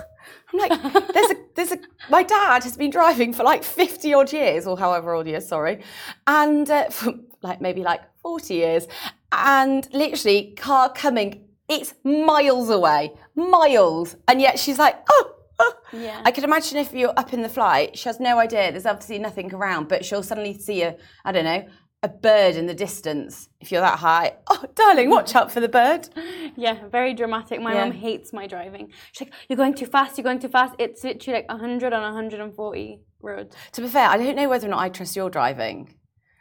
I'm 0.52 0.58
like, 0.58 1.12
there's 1.12 1.30
a 1.30 1.36
there's 1.54 1.72
a 1.72 1.78
my 2.10 2.22
dad 2.22 2.64
has 2.64 2.76
been 2.76 2.90
driving 2.90 3.32
for 3.32 3.42
like 3.42 3.62
50 3.64 4.14
odd 4.14 4.32
years, 4.32 4.66
or 4.66 4.78
however 4.78 5.14
old 5.14 5.26
years, 5.26 5.46
sorry, 5.46 5.82
and 6.26 6.68
uh, 6.70 6.90
for 6.90 7.14
like 7.42 7.60
maybe 7.60 7.82
like 7.82 8.00
40 8.22 8.54
years, 8.54 8.86
and 9.32 9.88
literally 9.92 10.54
car 10.56 10.92
coming, 10.92 11.44
it's 11.68 11.94
miles 12.04 12.70
away, 12.70 13.12
miles, 13.34 14.16
and 14.28 14.40
yet 14.40 14.58
she's 14.58 14.78
like, 14.78 14.96
oh. 15.10 15.34
oh. 15.58 15.74
Yeah. 15.92 16.22
I 16.24 16.30
can 16.30 16.44
imagine 16.44 16.78
if 16.78 16.92
you're 16.94 17.12
up 17.18 17.32
in 17.34 17.42
the 17.42 17.48
flight, 17.48 17.98
she 17.98 18.08
has 18.08 18.18
no 18.18 18.38
idea. 18.38 18.70
There's 18.70 18.86
obviously 18.86 19.18
nothing 19.18 19.52
around, 19.52 19.88
but 19.88 20.04
she'll 20.04 20.22
suddenly 20.22 20.58
see 20.58 20.82
a, 20.82 20.96
I 21.24 21.32
don't 21.32 21.44
know, 21.44 21.66
a 22.02 22.08
bird 22.08 22.56
in 22.56 22.66
the 22.66 22.74
distance. 22.74 23.48
If 23.60 23.70
you're 23.70 23.80
that 23.80 23.98
high, 24.00 24.34
oh, 24.50 24.64
darling, 24.74 25.08
watch 25.10 25.34
out 25.34 25.52
for 25.52 25.60
the 25.60 25.68
bird. 25.68 26.08
Yeah, 26.54 26.86
very 26.88 27.14
dramatic. 27.14 27.62
My 27.62 27.72
Yeah. 27.72 27.84
mum 27.84 27.92
hates 27.92 28.30
my 28.32 28.46
driving. 28.46 28.92
She's 29.12 29.26
like, 29.26 29.34
"You're 29.48 29.56
going 29.56 29.72
too 29.72 29.86
fast. 29.86 30.18
You're 30.18 30.24
going 30.24 30.38
too 30.38 30.48
fast." 30.50 30.74
It's 30.78 31.02
literally 31.02 31.38
like 31.38 31.48
100 31.50 31.94
on 31.94 32.02
140 32.02 33.00
road. 33.22 33.54
To 33.72 33.80
be 33.80 33.88
fair, 33.88 34.06
I 34.08 34.18
don't 34.18 34.36
know 34.36 34.48
whether 34.50 34.66
or 34.66 34.70
not 34.70 34.80
I 34.80 34.90
trust 34.90 35.16
your 35.16 35.30
driving. 35.30 35.94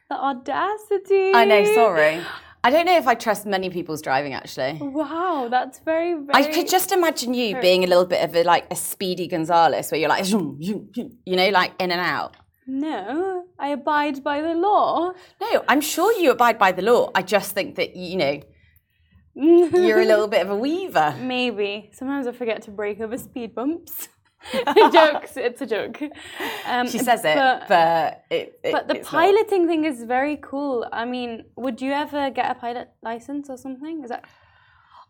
The 0.10 0.16
audacity. 0.18 1.32
I 1.34 1.46
know, 1.46 1.64
sorry. 1.74 2.22
I 2.64 2.70
don't 2.70 2.86
know 2.86 2.98
if 2.98 3.08
I 3.08 3.16
trust 3.16 3.46
many 3.46 3.70
people's 3.70 4.02
driving 4.02 4.34
actually. 4.34 4.78
Wow, 4.82 5.48
that's 5.50 5.80
very, 5.80 6.14
very. 6.14 6.30
I 6.34 6.44
could 6.52 6.68
just 6.70 6.92
imagine 6.92 7.34
you 7.34 7.60
being 7.62 7.84
a 7.84 7.88
little 7.88 8.06
bit 8.06 8.22
of 8.24 8.36
a 8.36 8.44
like 8.44 8.66
a 8.70 8.76
speedy 8.76 9.28
Gonzales 9.28 9.90
where 9.92 10.00
you're 10.00 10.10
like, 10.10 10.30
you 10.30 11.16
know, 11.26 11.50
like 11.50 11.72
in 11.80 11.92
and 11.92 12.02
out. 12.02 12.36
No, 12.68 13.46
I 13.60 13.70
abide 13.70 14.24
by 14.24 14.42
the 14.42 14.54
law. 14.54 15.14
No, 15.42 15.64
I'm 15.68 15.82
sure 15.82 16.12
you 16.14 16.32
abide 16.32 16.58
by 16.60 16.72
the 16.72 16.82
law. 16.82 17.10
I 17.16 17.22
just 17.22 17.54
think 17.54 17.76
that 17.76 17.96
you 17.96 18.18
know 18.18 18.42
you're 19.36 20.02
a 20.02 20.06
little 20.06 20.28
bit 20.36 20.42
of 20.42 20.50
a 20.52 20.56
weaver. 20.56 21.16
Maybe. 21.20 21.90
Sometimes 21.94 22.28
I 22.28 22.32
forget 22.32 22.62
to 22.64 22.72
brake 22.72 23.00
over 23.02 23.18
speed 23.18 23.56
bumps. 23.56 24.10
Jokes. 24.92 25.38
It's 25.38 25.62
a 25.62 25.68
joke. 25.68 26.02
Um, 26.68 26.88
She 26.88 26.98
says 26.98 27.24
it, 27.24 27.36
but, 27.36 27.68
but, 27.68 28.24
it, 28.32 28.60
it- 28.64 28.72
but 28.72 28.88
the 28.88 28.96
it's 28.96 29.12
not. 29.12 29.20
piloting 29.22 29.68
thing 29.68 29.86
is 29.86 30.04
very 30.04 30.38
cool. 30.42 30.88
I 30.92 31.06
mean, 31.06 31.46
would 31.56 31.80
you 31.82 31.92
ever 31.92 32.32
get 32.32 32.50
a 32.50 32.56
pilot 32.56 32.90
license 33.04 33.50
or 33.52 33.58
something? 33.58 34.04
Is 34.04 34.10
that? 34.10 34.26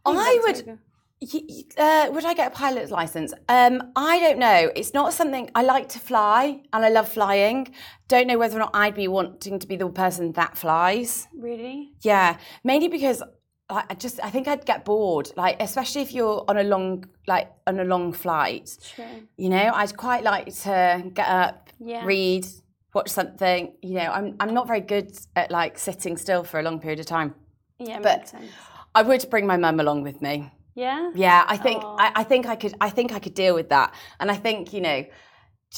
I 0.06 0.40
would. 0.44 0.80
Very 1.22 1.42
good. 1.42 1.48
Y- 1.50 1.64
y- 1.78 1.84
Uh, 2.08 2.12
would 2.12 2.26
I 2.26 2.34
get 2.34 2.48
a 2.48 2.56
pilot's 2.56 2.92
license? 2.92 3.34
Um, 3.50 3.92
I 3.96 4.20
don't 4.20 4.40
know. 4.40 4.72
It's 4.76 4.94
not 4.94 5.14
something 5.14 5.50
I 5.56 5.62
like 5.64 5.90
to 5.90 6.00
fly, 6.00 6.62
and 6.74 6.86
I 6.86 6.90
love 6.90 7.10
flying. 7.10 7.74
Don't 8.08 8.28
know 8.28 8.38
whether 8.38 8.56
or 8.58 8.60
not 8.60 8.72
I'd 8.74 8.96
be 8.96 9.08
wanting 9.08 9.60
to 9.60 9.68
be 9.68 9.76
the 9.78 9.90
person 9.90 10.32
that 10.34 10.58
flies. 10.58 11.28
Really? 11.34 11.94
Yeah, 12.02 12.38
mainly 12.64 12.88
because 12.88 13.22
I 13.70 13.84
I 13.90 13.94
just 13.96 14.20
I 14.24 14.30
think 14.30 14.48
I'd 14.48 14.66
get 14.66 14.84
bored. 14.86 15.32
Like 15.38 15.62
especially 15.62 16.02
if 16.02 16.12
you're 16.14 16.44
on 16.48 16.58
a 16.58 16.64
long 16.64 17.06
like 17.28 17.50
on 17.68 17.80
a 17.80 17.84
long 17.84 18.14
flight. 18.14 18.78
True. 18.96 19.28
You 19.38 19.50
know, 19.50 19.72
I'd 19.74 19.96
quite 19.96 20.24
like 20.24 20.54
to 20.64 21.04
get 21.14 21.28
up, 21.28 21.70
Yeah. 21.80 22.04
read, 22.06 22.46
watch 22.94 23.10
something. 23.10 23.74
You 23.82 23.94
know, 23.96 24.12
I'm 24.12 24.36
I'm 24.42 24.54
not 24.54 24.68
very 24.68 24.82
good 24.82 25.12
at 25.36 25.52
like 25.52 25.78
sitting 25.78 26.18
still 26.18 26.44
for 26.44 26.60
a 26.60 26.64
long 26.64 26.80
period 26.80 27.00
of 27.00 27.06
time. 27.06 27.34
Yeah, 27.80 28.00
But-. 28.02 28.34
I 28.94 29.02
would 29.04 29.30
bring 29.30 29.48
my 29.48 29.56
mum 29.58 29.80
along 29.80 30.04
with 30.04 30.22
me. 30.22 30.52
Yeah. 30.82 31.12
Yeah, 31.26 31.44
I 31.56 31.58
think. 31.66 31.80
I, 32.06 32.08
I 32.22 32.24
think 32.32 32.44
I 32.54 32.56
could 32.62 32.74
I 32.88 32.90
think 32.98 33.10
I 33.18 33.20
could 33.24 33.36
deal 33.44 33.54
with 33.60 33.70
that. 33.76 33.90
And 34.20 34.28
I 34.36 34.38
think, 34.46 34.74
you 34.76 34.82
know, 34.88 35.00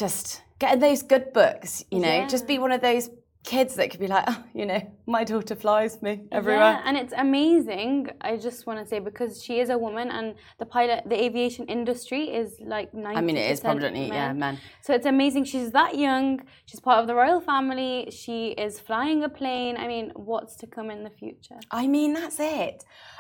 just 0.04 0.42
getting 0.60 0.80
those 0.88 1.02
good 1.14 1.26
books, 1.34 1.72
you 1.94 2.00
know, 2.06 2.18
just 2.36 2.46
be 2.48 2.58
one 2.66 2.72
of 2.78 2.82
those 2.90 3.06
kids 3.54 3.76
that 3.76 3.92
could 3.92 4.00
be 4.00 4.08
like, 4.16 4.24
oh, 4.32 4.42
you 4.60 4.66
know, 4.66 4.82
my 5.06 5.24
daughter 5.32 5.56
flies 5.56 6.02
me 6.06 6.14
everywhere. 6.32 6.74
Yeah, 6.76 6.88
and 6.88 6.96
it's 7.02 7.14
amazing. 7.28 8.10
I 8.22 8.38
just 8.38 8.60
want 8.68 8.78
to 8.82 8.86
say 8.92 9.00
because 9.00 9.44
she 9.46 9.60
is 9.64 9.70
a 9.70 9.78
woman, 9.86 10.08
and 10.18 10.28
the 10.62 10.68
pilot, 10.78 11.00
the 11.12 11.20
aviation 11.26 11.66
industry 11.78 12.24
is 12.42 12.50
like 12.76 12.90
ninety. 12.94 13.20
I 13.20 13.22
mean, 13.28 13.38
it 13.44 13.52
is 13.52 13.60
predominantly, 13.60 14.08
yeah, 14.08 14.34
men. 14.46 14.56
So 14.86 14.90
it's 14.98 15.10
amazing. 15.16 15.44
She's 15.54 15.72
that 15.80 15.94
young. 16.08 16.28
She's 16.70 16.80
part 16.80 17.00
of 17.02 17.08
the 17.08 17.16
royal 17.24 17.42
family. 17.42 18.10
She 18.22 18.40
is 18.66 18.80
flying 18.80 19.20
a 19.30 19.32
plane. 19.40 19.76
I 19.84 19.88
mean, 19.94 20.12
what's 20.16 20.56
to 20.62 20.68
come 20.76 20.90
in 20.96 21.04
the 21.04 21.14
future? 21.22 21.60
I 21.82 21.84
mean, 21.96 22.14
that's 22.14 22.40
it. 22.40 22.78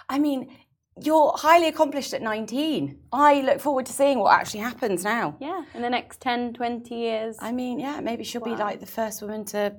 I 0.09 0.17
mean, 0.19 0.39
you're 1.01 1.33
highly 1.35 1.67
accomplished 1.67 2.13
at 2.13 2.21
19. 2.21 2.99
I 3.11 3.41
look 3.41 3.59
forward 3.59 3.85
to 3.87 3.93
seeing 3.93 4.19
what 4.19 4.33
actually 4.33 4.59
happens 4.59 5.03
now. 5.03 5.37
Yeah, 5.39 5.63
in 5.73 5.81
the 5.81 5.89
next 5.89 6.21
10, 6.21 6.53
20 6.53 6.95
years. 6.95 7.37
I 7.39 7.51
mean, 7.51 7.79
yeah, 7.79 7.99
maybe 7.99 8.23
she'll 8.23 8.43
be 8.43 8.55
like 8.55 8.79
the 8.79 8.85
first 8.85 9.21
woman 9.21 9.45
to. 9.45 9.75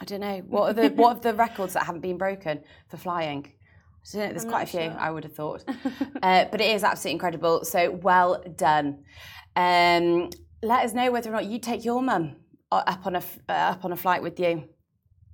I 0.00 0.04
don't 0.04 0.20
know. 0.20 0.38
What 0.48 0.70
are 0.70 0.72
the 0.72 0.88
what 0.94 1.16
are 1.18 1.20
the 1.20 1.34
records 1.34 1.74
that 1.74 1.84
haven't 1.84 2.02
been 2.02 2.18
broken 2.18 2.62
for 2.88 2.96
flying? 2.96 3.46
I 3.46 4.16
don't 4.16 4.22
know, 4.22 4.28
there's 4.30 4.44
I'm 4.44 4.50
quite 4.50 4.62
a 4.62 4.66
few. 4.66 4.80
sure. 4.80 4.96
I 4.98 5.10
would 5.10 5.24
have 5.24 5.34
thought, 5.34 5.64
uh, 6.22 6.44
but 6.50 6.60
it 6.60 6.74
is 6.74 6.82
absolutely 6.82 7.12
incredible. 7.12 7.64
So 7.64 7.92
well 7.92 8.42
done. 8.56 9.04
Um, 9.54 10.30
let 10.62 10.84
us 10.84 10.92
know 10.92 11.10
whether 11.10 11.30
or 11.30 11.34
not 11.34 11.46
you 11.46 11.58
take 11.58 11.84
your 11.84 12.02
mum 12.02 12.36
uh, 12.70 12.82
up 12.86 13.06
on 13.06 13.16
a 13.16 13.22
uh, 13.48 13.52
up 13.52 13.84
on 13.84 13.92
a 13.92 13.96
flight 13.96 14.22
with 14.22 14.38
you. 14.38 14.68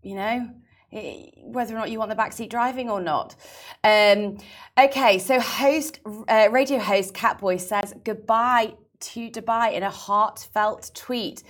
You 0.02 0.14
know. 0.14 0.50
Eh, 0.92 1.26
Whether 1.42 1.74
or 1.74 1.78
not 1.78 1.90
you 1.90 1.98
want 1.98 2.10
the 2.10 2.16
backseat 2.16 2.48
driving 2.48 2.88
or 2.88 3.00
not. 3.00 3.36
Um, 3.84 4.38
okay, 4.78 5.18
so 5.18 5.38
host, 5.38 6.00
uh, 6.28 6.48
radio 6.50 6.78
host 6.78 7.14
Catboy 7.14 7.60
says 7.60 7.94
goodbye 8.04 8.74
to 9.00 9.30
Dubai 9.30 9.74
in 9.74 9.82
a 9.82 9.90
heartfelt 9.90 10.90
tweet. 10.94 11.42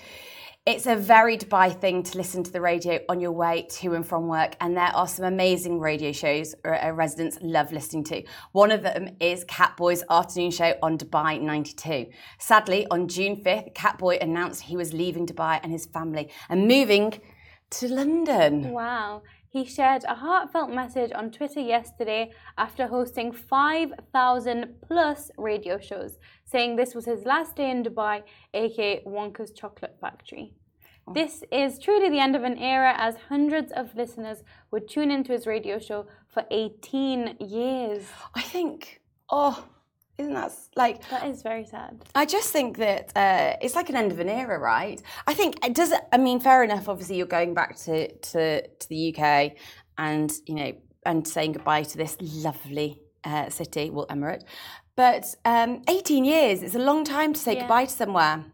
It's 0.66 0.86
a 0.86 0.96
very 0.96 1.38
Dubai 1.38 1.72
thing 1.72 2.02
to 2.02 2.18
listen 2.18 2.42
to 2.42 2.50
the 2.50 2.60
radio 2.60 2.98
on 3.08 3.20
your 3.20 3.32
way 3.32 3.66
to 3.70 3.94
and 3.94 4.04
from 4.04 4.26
work, 4.26 4.54
and 4.60 4.76
there 4.76 4.94
are 4.94 5.08
some 5.08 5.24
amazing 5.24 5.78
radio 5.80 6.12
shows 6.12 6.54
uh, 6.64 6.68
uh, 6.68 6.90
residents 6.90 7.38
love 7.40 7.72
listening 7.72 8.04
to. 8.04 8.22
One 8.52 8.70
of 8.70 8.82
them 8.82 9.16
is 9.18 9.44
Catboy's 9.46 10.02
afternoon 10.10 10.50
show 10.50 10.74
on 10.82 10.98
Dubai 10.98 11.40
92. 11.40 12.10
Sadly, 12.38 12.86
on 12.90 13.08
June 13.08 13.36
5th, 13.36 13.72
Catboy 13.72 14.20
announced 14.20 14.62
he 14.62 14.76
was 14.76 14.92
leaving 14.92 15.26
Dubai 15.26 15.58
and 15.62 15.72
his 15.72 15.86
family 15.86 16.28
and 16.50 16.68
moving 16.68 17.18
to 17.70 17.88
London. 17.88 18.70
Wow. 18.70 19.22
He 19.50 19.64
shared 19.64 20.04
a 20.04 20.14
heartfelt 20.14 20.70
message 20.70 21.10
on 21.14 21.30
Twitter 21.30 21.60
yesterday 21.60 22.32
after 22.58 22.86
hosting 22.86 23.32
5,000 23.32 24.74
plus 24.86 25.30
radio 25.38 25.78
shows, 25.78 26.18
saying 26.44 26.76
this 26.76 26.94
was 26.94 27.06
his 27.06 27.24
last 27.24 27.56
day 27.56 27.70
in 27.70 27.82
Dubai, 27.82 28.22
aka 28.52 29.02
Wonka's 29.06 29.52
Chocolate 29.52 29.96
Factory. 30.00 30.52
Oh. 31.06 31.14
This 31.14 31.42
is 31.50 31.78
truly 31.78 32.10
the 32.10 32.20
end 32.20 32.36
of 32.36 32.44
an 32.44 32.58
era 32.58 32.94
as 32.98 33.16
hundreds 33.28 33.72
of 33.72 33.94
listeners 33.94 34.42
would 34.70 34.86
tune 34.88 35.10
into 35.10 35.32
his 35.32 35.46
radio 35.46 35.78
show 35.78 36.06
for 36.28 36.44
18 36.50 37.38
years. 37.40 38.04
I 38.34 38.42
think, 38.42 39.00
oh, 39.30 39.64
isn't 40.18 40.34
that 40.34 40.52
like 40.76 41.08
That 41.10 41.26
is 41.26 41.42
very 41.42 41.64
sad. 41.64 42.04
I 42.14 42.26
just 42.26 42.50
think 42.52 42.76
that 42.78 43.12
uh, 43.16 43.56
it's 43.62 43.74
like 43.74 43.88
an 43.88 43.96
end 43.96 44.12
of 44.12 44.18
an 44.18 44.28
era, 44.28 44.58
right? 44.58 45.00
I 45.26 45.34
think 45.34 45.64
it 45.64 45.74
does. 45.74 45.92
I 46.12 46.18
mean, 46.18 46.40
fair 46.40 46.64
enough. 46.64 46.88
Obviously, 46.88 47.16
you're 47.16 47.26
going 47.26 47.54
back 47.54 47.76
to 47.86 48.12
to, 48.12 48.66
to 48.66 48.88
the 48.88 49.14
UK, 49.14 49.52
and 49.96 50.32
you 50.46 50.54
know, 50.54 50.72
and 51.06 51.26
saying 51.26 51.52
goodbye 51.52 51.84
to 51.84 51.96
this 51.96 52.16
lovely 52.20 53.00
uh, 53.24 53.48
city, 53.48 53.90
well, 53.90 54.06
Emirate. 54.06 54.42
But 54.96 55.34
um, 55.44 55.82
18 55.88 56.24
years 56.24 56.62
is 56.62 56.74
a 56.74 56.80
long 56.80 57.04
time 57.04 57.32
to 57.32 57.38
say 57.38 57.54
Yeah. 57.54 57.60
goodbye 57.60 57.84
to 57.84 57.92
somewhere. 57.92 58.44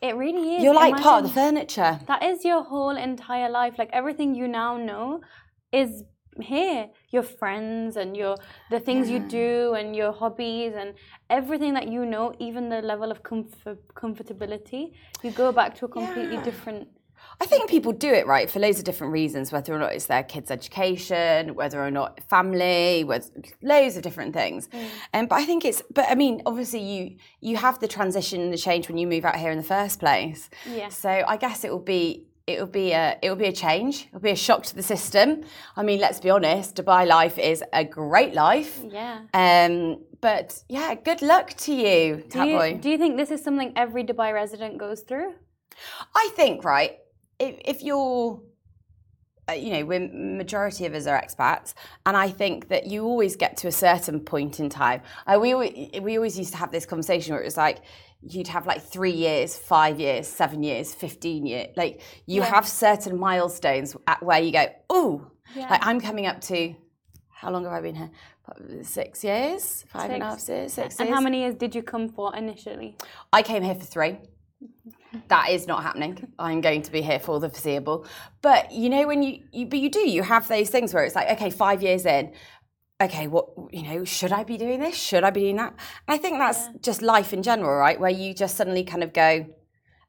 It 0.00 0.14
really 0.14 0.56
is. 0.56 0.62
You're 0.62 0.74
like 0.74 1.02
part 1.02 1.24
of 1.24 1.30
the 1.30 1.34
furniture. 1.34 1.98
That 2.06 2.22
is 2.22 2.44
your 2.44 2.62
whole 2.62 2.96
entire 2.96 3.50
life. 3.50 3.74
Like 3.78 3.90
everything 3.92 4.36
you 4.36 4.46
now 4.46 4.76
know 4.76 5.22
is 5.72 6.04
here. 6.42 6.88
Your 7.10 7.22
friends 7.22 7.96
and 7.96 8.16
your 8.16 8.36
the 8.70 8.80
things 8.80 9.08
you 9.10 9.18
do 9.20 9.74
and 9.74 9.94
your 9.94 10.12
hobbies 10.12 10.74
and 10.76 10.94
everything 11.30 11.74
that 11.74 11.88
you 11.88 12.04
know, 12.04 12.34
even 12.38 12.68
the 12.68 12.82
level 12.82 13.10
of 13.10 13.22
comfort, 13.22 13.78
comfortability, 13.94 14.92
you 15.22 15.30
go 15.30 15.52
back 15.52 15.74
to 15.76 15.84
a 15.86 15.88
completely 15.88 16.36
Yeah. 16.36 16.44
different 16.44 16.88
I 17.40 17.46
think 17.46 17.70
people 17.70 17.92
do 17.92 18.12
it 18.12 18.26
right 18.26 18.50
for 18.50 18.58
loads 18.58 18.78
of 18.78 18.84
different 18.84 19.12
reasons, 19.12 19.52
whether 19.52 19.72
or 19.72 19.78
not 19.78 19.92
it's 19.92 20.06
their 20.06 20.22
kids' 20.22 20.50
education, 20.50 21.54
whether 21.54 21.84
or 21.84 21.90
not 21.90 22.20
family, 22.28 23.04
with 23.04 23.30
loads 23.62 23.96
of 23.96 24.02
different 24.02 24.34
things. 24.34 24.68
Mm. 24.68 24.88
Um, 25.14 25.26
but 25.26 25.36
I 25.36 25.44
think 25.44 25.64
it's, 25.64 25.82
but 25.92 26.06
I 26.08 26.14
mean, 26.14 26.42
obviously 26.46 26.80
you 26.80 27.16
you 27.40 27.56
have 27.56 27.78
the 27.78 27.88
transition 27.88 28.40
and 28.40 28.52
the 28.52 28.58
change 28.58 28.88
when 28.88 28.98
you 28.98 29.06
move 29.06 29.24
out 29.24 29.36
here 29.36 29.50
in 29.50 29.58
the 29.58 29.64
first 29.64 30.00
place. 30.00 30.50
Yeah. 30.68 30.88
So 30.88 31.10
I 31.10 31.36
guess 31.36 31.64
it 31.64 31.70
will 31.70 31.78
be 31.78 32.27
it 32.48 32.58
will 32.60 32.74
be 32.82 32.92
a 32.92 33.18
it 33.22 33.28
will 33.30 33.42
be 33.46 33.50
a 33.54 33.58
change. 33.66 33.94
It'll 34.08 34.28
be 34.30 34.36
a 34.40 34.42
shock 34.46 34.62
to 34.70 34.74
the 34.74 34.86
system. 34.94 35.28
I 35.76 35.82
mean, 35.88 36.00
let's 36.00 36.20
be 36.26 36.30
honest, 36.30 36.76
Dubai 36.76 37.06
life 37.06 37.38
is 37.38 37.62
a 37.72 37.84
great 37.84 38.34
life. 38.34 38.72
Yeah. 39.00 39.16
Um, 39.34 39.74
but 40.20 40.48
yeah, 40.68 40.94
good 41.08 41.22
luck 41.22 41.48
to 41.64 41.72
you, 41.72 42.24
do 42.28 42.42
you, 42.48 42.74
do 42.82 42.90
you 42.90 42.98
think 42.98 43.16
this 43.16 43.30
is 43.30 43.40
something 43.46 43.72
every 43.76 44.02
Dubai 44.02 44.30
resident 44.32 44.78
goes 44.78 45.00
through? 45.02 45.30
I 46.22 46.30
think 46.34 46.64
right 46.64 46.92
if, 47.38 47.54
if 47.72 47.82
you're 47.82 48.40
uh, 49.48 49.54
you 49.54 49.70
know, 49.72 49.84
we're 49.84 50.06
majority 50.12 50.84
of 50.84 50.92
us 50.94 51.06
are 51.06 51.18
expats, 51.18 51.72
and 52.04 52.16
I 52.16 52.28
think 52.28 52.68
that 52.68 52.86
you 52.86 53.04
always 53.04 53.34
get 53.34 53.56
to 53.58 53.68
a 53.68 53.72
certain 53.72 54.20
point 54.20 54.60
in 54.60 54.68
time. 54.68 55.00
Uh, 55.26 55.38
we 55.40 55.54
we 56.02 56.16
always 56.16 56.36
used 56.38 56.52
to 56.52 56.58
have 56.58 56.70
this 56.70 56.84
conversation 56.84 57.32
where 57.32 57.40
it 57.40 57.46
was 57.46 57.56
like 57.56 57.78
you'd 58.22 58.48
have 58.48 58.66
like 58.66 58.82
three 58.82 59.12
years, 59.12 59.56
five 59.56 60.00
years, 60.00 60.26
seven 60.26 60.62
years, 60.62 60.94
fifteen 60.94 61.46
years. 61.46 61.68
Like 61.76 62.00
you 62.26 62.40
yeah. 62.42 62.54
have 62.54 62.66
certain 62.66 63.18
milestones 63.18 63.96
at 64.06 64.22
where 64.22 64.40
you 64.40 64.52
go, 64.52 64.66
oh, 64.90 65.30
yeah. 65.54 65.70
like 65.70 65.86
I'm 65.86 66.00
coming 66.00 66.26
up 66.26 66.40
to. 66.42 66.74
How 67.30 67.52
long 67.52 67.64
have 67.64 67.72
I 67.72 67.80
been 67.80 67.94
here? 67.94 68.10
Six 68.82 69.22
years, 69.22 69.84
five 69.88 70.02
six. 70.02 70.14
and 70.14 70.22
a 70.22 70.26
half 70.26 70.48
years, 70.48 70.72
six. 70.72 70.98
And 70.98 71.08
years. 71.08 71.14
how 71.14 71.20
many 71.20 71.40
years 71.40 71.54
did 71.54 71.74
you 71.74 71.82
come 71.82 72.08
for 72.08 72.34
initially? 72.34 72.96
I 73.32 73.42
came 73.42 73.62
here 73.62 73.74
for 73.74 73.84
three 73.84 74.18
that 75.28 75.50
is 75.50 75.66
not 75.66 75.82
happening. 75.82 76.32
I'm 76.38 76.60
going 76.60 76.82
to 76.82 76.92
be 76.92 77.02
here 77.02 77.18
for 77.18 77.40
the 77.40 77.48
foreseeable. 77.48 78.06
But 78.42 78.72
you 78.72 78.90
know, 78.90 79.06
when 79.06 79.22
you, 79.22 79.42
you 79.52 79.66
but 79.66 79.78
you 79.78 79.90
do, 79.90 80.00
you 80.00 80.22
have 80.22 80.48
those 80.48 80.70
things 80.70 80.92
where 80.92 81.04
it's 81.04 81.14
like, 81.14 81.30
okay, 81.32 81.50
five 81.50 81.82
years 81.82 82.04
in, 82.04 82.32
okay, 83.00 83.26
what 83.26 83.48
you 83.70 83.82
know, 83.82 84.04
should 84.04 84.32
I 84.32 84.44
be 84.44 84.56
doing 84.56 84.80
this? 84.80 84.96
Should 84.96 85.24
I 85.24 85.30
be 85.30 85.42
doing 85.42 85.56
that? 85.56 85.74
And 86.06 86.14
I 86.14 86.18
think 86.18 86.38
that's 86.38 86.66
yeah. 86.66 86.72
just 86.82 87.02
life 87.02 87.32
in 87.32 87.42
general, 87.42 87.76
right? 87.76 87.98
Where 87.98 88.10
you 88.10 88.34
just 88.34 88.56
suddenly 88.56 88.84
kind 88.84 89.02
of 89.02 89.12
go, 89.12 89.46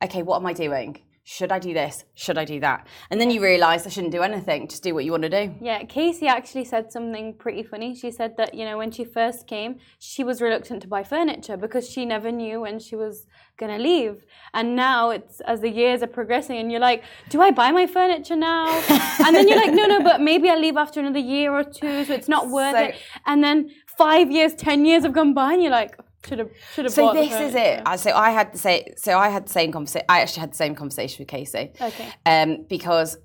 okay, 0.03 0.23
what 0.23 0.37
am 0.37 0.45
I 0.45 0.53
doing? 0.53 1.01
Should 1.31 1.51
I 1.51 1.59
do 1.59 1.75
this? 1.75 2.05
Should 2.15 2.39
I 2.39 2.43
do 2.43 2.59
that? 2.61 2.87
And 3.11 3.21
then 3.21 3.29
you 3.29 3.39
realize 3.39 3.85
I 3.85 3.91
shouldn't 3.91 4.13
do 4.13 4.23
anything, 4.23 4.67
just 4.67 4.81
do 4.81 4.95
what 4.95 5.05
you 5.05 5.11
want 5.11 5.21
to 5.23 5.29
do. 5.29 5.53
Yeah, 5.61 5.83
Casey 5.83 6.25
actually 6.25 6.65
said 6.65 6.91
something 6.91 7.35
pretty 7.35 7.61
funny. 7.61 7.93
She 7.93 8.09
said 8.09 8.35
that, 8.37 8.55
you 8.55 8.65
know, 8.65 8.79
when 8.79 8.89
she 8.89 9.05
first 9.05 9.45
came, 9.45 9.77
she 9.99 10.23
was 10.23 10.41
reluctant 10.41 10.81
to 10.81 10.87
buy 10.87 11.03
furniture 11.03 11.55
because 11.55 11.87
she 11.87 12.03
never 12.03 12.31
knew 12.31 12.61
when 12.61 12.79
she 12.79 12.95
was 12.95 13.27
going 13.57 13.71
to 13.71 13.77
leave. 13.77 14.25
And 14.55 14.75
now 14.75 15.11
it's 15.11 15.39
as 15.41 15.61
the 15.61 15.69
years 15.69 16.01
are 16.01 16.07
progressing 16.07 16.57
and 16.57 16.71
you're 16.71 16.81
like, 16.81 17.03
do 17.29 17.43
I 17.43 17.51
buy 17.51 17.71
my 17.71 17.85
furniture 17.85 18.35
now? 18.35 18.65
and 19.23 19.35
then 19.35 19.47
you're 19.47 19.61
like, 19.63 19.71
no, 19.73 19.85
no, 19.85 20.01
but 20.01 20.21
maybe 20.21 20.49
I'll 20.49 20.59
leave 20.59 20.77
after 20.77 20.99
another 20.99 21.19
year 21.19 21.53
or 21.53 21.63
two, 21.63 22.05
so 22.05 22.13
it's 22.13 22.27
not 22.27 22.49
worth 22.49 22.75
so, 22.75 22.85
it. 22.85 22.95
And 23.27 23.43
then 23.43 23.69
five 23.85 24.31
years, 24.31 24.55
ten 24.55 24.83
years 24.83 25.03
have 25.03 25.13
gone 25.13 25.35
by 25.35 25.53
and 25.53 25.61
you're 25.61 25.71
like, 25.71 25.95
should 26.25 26.39
have 26.39 26.51
should 26.73 26.85
have. 26.85 26.93
So 26.93 27.13
this 27.13 27.33
is 27.33 27.55
it. 27.55 27.83
So 27.99 28.11
I 28.11 28.31
had 28.31 28.53
the 28.53 28.57
same. 28.57 28.83
So 28.97 29.17
I 29.17 29.29
had 29.29 29.47
the 29.47 29.51
same 29.51 29.71
conversation. 29.71 30.05
I 30.09 30.21
actually 30.21 30.41
had 30.41 30.51
the 30.51 30.57
same 30.57 30.75
conversation 30.75 31.17
with 31.19 31.27
Casey. 31.27 31.71
Okay. 31.79 32.09
Um, 32.25 32.65
because 32.69 33.17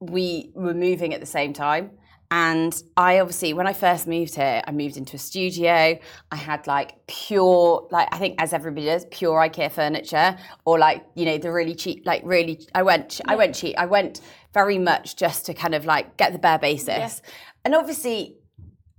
we 0.00 0.52
were 0.54 0.74
moving 0.74 1.14
at 1.14 1.20
the 1.20 1.26
same 1.26 1.52
time. 1.52 1.90
And 2.30 2.74
I 2.96 3.20
obviously, 3.20 3.52
when 3.54 3.68
I 3.68 3.72
first 3.72 4.08
moved 4.08 4.34
here, 4.34 4.60
I 4.66 4.72
moved 4.72 4.96
into 4.96 5.14
a 5.14 5.18
studio. 5.18 5.96
I 6.30 6.36
had 6.36 6.66
like 6.66 7.06
pure, 7.06 7.86
like 7.92 8.08
I 8.12 8.18
think 8.18 8.40
as 8.40 8.52
everybody 8.52 8.86
does, 8.86 9.06
pure 9.12 9.38
IKEA 9.48 9.70
furniture, 9.70 10.36
or 10.64 10.76
like 10.78 11.04
you 11.14 11.24
know 11.24 11.38
the 11.38 11.52
really 11.52 11.74
cheap, 11.74 12.04
like 12.04 12.22
really. 12.24 12.66
I 12.74 12.82
went, 12.82 13.20
yeah. 13.20 13.32
I 13.32 13.36
went 13.36 13.54
cheap. 13.54 13.76
I 13.78 13.86
went 13.86 14.22
very 14.52 14.78
much 14.78 15.14
just 15.14 15.46
to 15.46 15.54
kind 15.54 15.74
of 15.74 15.86
like 15.86 16.16
get 16.16 16.32
the 16.32 16.40
bare 16.40 16.58
basis. 16.58 16.88
Yeah. 16.88 17.30
And 17.64 17.74
obviously, 17.76 18.38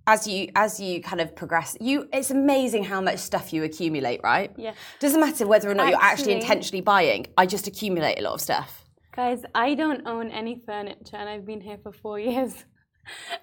as 0.08 0.26
you 0.26 0.50
as 0.56 0.80
you 0.80 1.02
kind 1.02 1.22
of 1.22 1.36
progress 1.36 1.78
you 1.80 2.08
it's 2.14 2.32
amazing 2.32 2.84
how 2.84 3.00
much 3.02 3.20
stuff 3.20 3.54
you 3.54 3.64
accumulate 3.64 4.20
right? 4.24 4.52
Yeah. 4.58 4.74
Doesn't 5.00 5.20
matter 5.20 5.46
whether 5.46 5.70
or 5.70 5.76
not 5.76 5.88
actually, 5.88 5.92
you're 5.92 6.12
actually 6.12 6.34
intentionally 6.34 6.82
buying 6.82 7.28
i 7.38 7.46
just 7.46 7.68
accumulate 7.68 8.18
a 8.20 8.24
lot 8.24 8.34
of 8.34 8.42
stuff. 8.42 8.84
Guys 9.16 9.44
i 9.54 9.74
don't 9.76 10.08
own 10.08 10.32
any 10.32 10.62
furniture 10.66 11.18
and 11.18 11.28
i've 11.30 11.46
been 11.46 11.62
here 11.62 11.78
for 11.84 11.92
four 11.92 12.20
years 12.30 12.66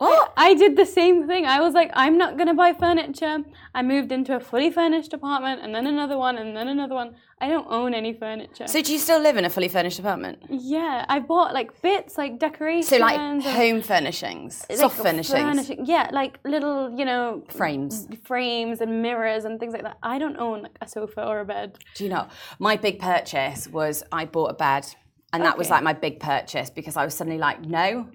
Oh, 0.01 0.07
what? 0.07 0.33
I 0.37 0.55
did 0.55 0.77
the 0.77 0.87
same 0.87 1.27
thing. 1.27 1.47
I 1.47 1.61
was 1.61 1.75
like, 1.75 1.91
I'm 1.95 2.17
not 2.19 2.37
going 2.37 2.49
to 2.49 2.55
buy 2.55 2.73
furniture. 2.73 3.39
I 3.75 3.83
moved 3.83 4.13
into 4.13 4.35
a 4.37 4.41
fully 4.41 4.71
furnished 4.71 5.13
apartment 5.13 5.61
and 5.63 5.75
then 5.75 5.87
another 5.87 6.17
one 6.19 6.37
and 6.39 6.57
then 6.57 6.69
another 6.69 6.95
one. 6.95 7.17
I 7.41 7.49
don't 7.49 7.67
own 7.69 7.95
any 7.95 8.13
furniture. 8.15 8.67
So 8.67 8.81
do 8.81 8.93
you 8.93 8.99
still 8.99 9.21
live 9.21 9.37
in 9.37 9.45
a 9.45 9.51
fully 9.51 9.69
furnished 9.69 9.99
apartment? 9.99 10.39
Yeah, 10.49 11.05
I 11.09 11.19
bought 11.21 11.53
like 11.53 11.81
bits, 11.83 12.17
like 12.17 12.39
decorations. 12.39 12.89
So 12.89 12.99
like 12.99 13.43
home 13.43 13.83
furnishings, 13.83 14.65
like 14.69 14.79
soft 14.79 14.97
furnishings. 14.97 15.41
Furnishing, 15.41 15.85
yeah, 15.85 16.09
like 16.13 16.39
little, 16.45 16.97
you 16.97 17.05
know, 17.05 17.45
frames, 17.49 18.09
frames 18.25 18.81
and 18.81 19.03
mirrors 19.03 19.45
and 19.45 19.61
things 19.61 19.73
like 19.73 19.83
that. 19.83 19.99
I 20.03 20.19
don't 20.19 20.37
own 20.39 20.63
like 20.63 20.79
a 20.81 20.89
sofa 20.89 21.27
or 21.27 21.41
a 21.41 21.45
bed. 21.45 21.79
Do 21.97 22.05
you 22.05 22.11
know? 22.11 22.29
My 22.59 22.77
big 22.77 22.99
purchase 22.99 23.69
was 23.69 24.03
I 24.13 24.25
bought 24.25 24.51
a 24.51 24.55
bed. 24.55 24.87
And 25.33 25.43
that 25.43 25.55
okay. 25.55 25.59
was 25.59 25.69
like 25.69 25.83
my 25.83 25.95
big 25.95 26.21
purchase 26.21 26.71
because 26.71 26.97
I 26.97 27.05
was 27.05 27.13
suddenly 27.13 27.41
like, 27.41 27.61
no, 27.61 28.09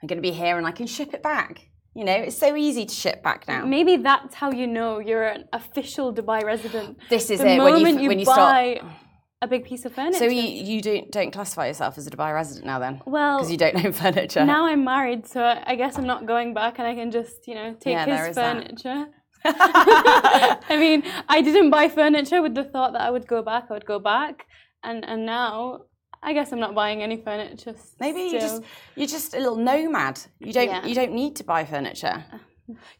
I'm 0.00 0.06
going 0.06 0.22
to 0.22 0.22
be 0.22 0.30
here 0.32 0.58
and 0.58 0.66
I 0.66 0.72
can 0.72 0.86
ship 0.86 1.12
it 1.14 1.22
back. 1.22 1.68
You 1.94 2.04
know, 2.04 2.14
it's 2.14 2.38
so 2.38 2.54
easy 2.54 2.84
to 2.86 2.94
ship 2.94 3.22
back 3.22 3.48
now. 3.48 3.64
Maybe 3.64 3.96
that's 3.96 4.34
how 4.34 4.52
you 4.52 4.66
know 4.66 5.00
you're 5.00 5.26
an 5.26 5.44
official 5.52 6.14
Dubai 6.14 6.44
resident. 6.44 6.98
This 7.10 7.30
is 7.30 7.40
the 7.40 7.54
it. 7.54 7.58
Moment 7.58 7.82
when 7.82 7.98
you, 7.98 8.08
when 8.08 8.18
you 8.20 8.26
buy 8.26 8.78
start 8.78 8.92
a 9.40 9.46
big 9.46 9.64
piece 9.64 9.84
of 9.84 9.92
furniture. 9.94 10.18
So 10.18 10.24
you, 10.24 10.42
you 10.42 10.80
don't 10.82 11.10
don't 11.10 11.30
classify 11.30 11.66
yourself 11.66 11.96
as 11.98 12.06
a 12.06 12.10
Dubai 12.10 12.34
resident 12.34 12.66
now 12.66 12.78
then? 12.78 13.00
Well, 13.06 13.38
because 13.38 13.50
you 13.50 13.56
don't 13.56 13.84
own 13.84 13.92
furniture. 14.04 14.44
Now 14.44 14.66
I'm 14.66 14.84
married, 14.84 15.26
so 15.26 15.40
I 15.42 15.74
guess 15.76 15.96
I'm 15.98 16.06
not 16.06 16.26
going 16.26 16.54
back, 16.54 16.78
and 16.78 16.86
I 16.86 16.94
can 16.94 17.10
just 17.10 17.46
you 17.46 17.54
know 17.54 17.74
take 17.80 17.94
yeah, 17.94 18.26
his 18.26 18.36
furniture. 18.36 19.06
I 19.44 20.76
mean, 20.84 21.04
I 21.28 21.40
didn't 21.40 21.70
buy 21.70 21.88
furniture 21.88 22.42
with 22.42 22.54
the 22.54 22.64
thought 22.64 22.92
that 22.94 23.02
I 23.02 23.10
would 23.10 23.26
go 23.26 23.42
back. 23.42 23.66
I 23.70 23.72
would 23.74 23.86
go 23.86 23.98
back, 23.98 24.46
and 24.82 25.04
and 25.04 25.24
now 25.24 25.82
I 26.22 26.32
guess 26.32 26.52
I'm 26.52 26.60
not 26.60 26.74
buying 26.74 27.02
any 27.02 27.16
furniture. 27.16 27.74
Maybe 28.00 28.22
you 28.22 28.32
just 28.32 28.62
you're 28.96 29.06
just 29.06 29.34
a 29.34 29.38
little 29.38 29.56
nomad. 29.56 30.20
You 30.40 30.52
don't 30.52 30.68
yeah. 30.68 30.86
you 30.86 30.94
don't 30.94 31.12
need 31.12 31.36
to 31.36 31.44
buy 31.44 31.64
furniture. 31.64 32.24
Uh, 32.32 32.38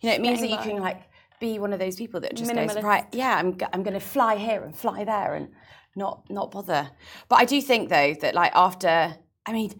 you 0.00 0.08
know, 0.08 0.14
it 0.14 0.20
means 0.20 0.40
that 0.40 0.48
you 0.48 0.56
by. 0.56 0.62
can 0.62 0.76
like 0.78 1.02
be 1.40 1.58
one 1.58 1.72
of 1.72 1.78
those 1.78 1.96
people 1.96 2.20
that 2.20 2.34
just 2.34 2.52
goes 2.52 2.82
right. 2.82 3.06
Yeah, 3.12 3.36
I'm 3.36 3.56
I'm 3.72 3.82
going 3.82 3.94
to 3.94 4.00
fly 4.00 4.36
here 4.36 4.62
and 4.62 4.76
fly 4.76 5.04
there 5.04 5.34
and 5.34 5.48
not 5.96 6.22
not 6.30 6.50
bother. 6.50 6.90
But 7.28 7.36
I 7.36 7.44
do 7.44 7.60
think 7.60 7.88
though 7.88 8.14
that 8.20 8.34
like 8.34 8.52
after 8.54 9.16
I 9.46 9.52
mean, 9.52 9.72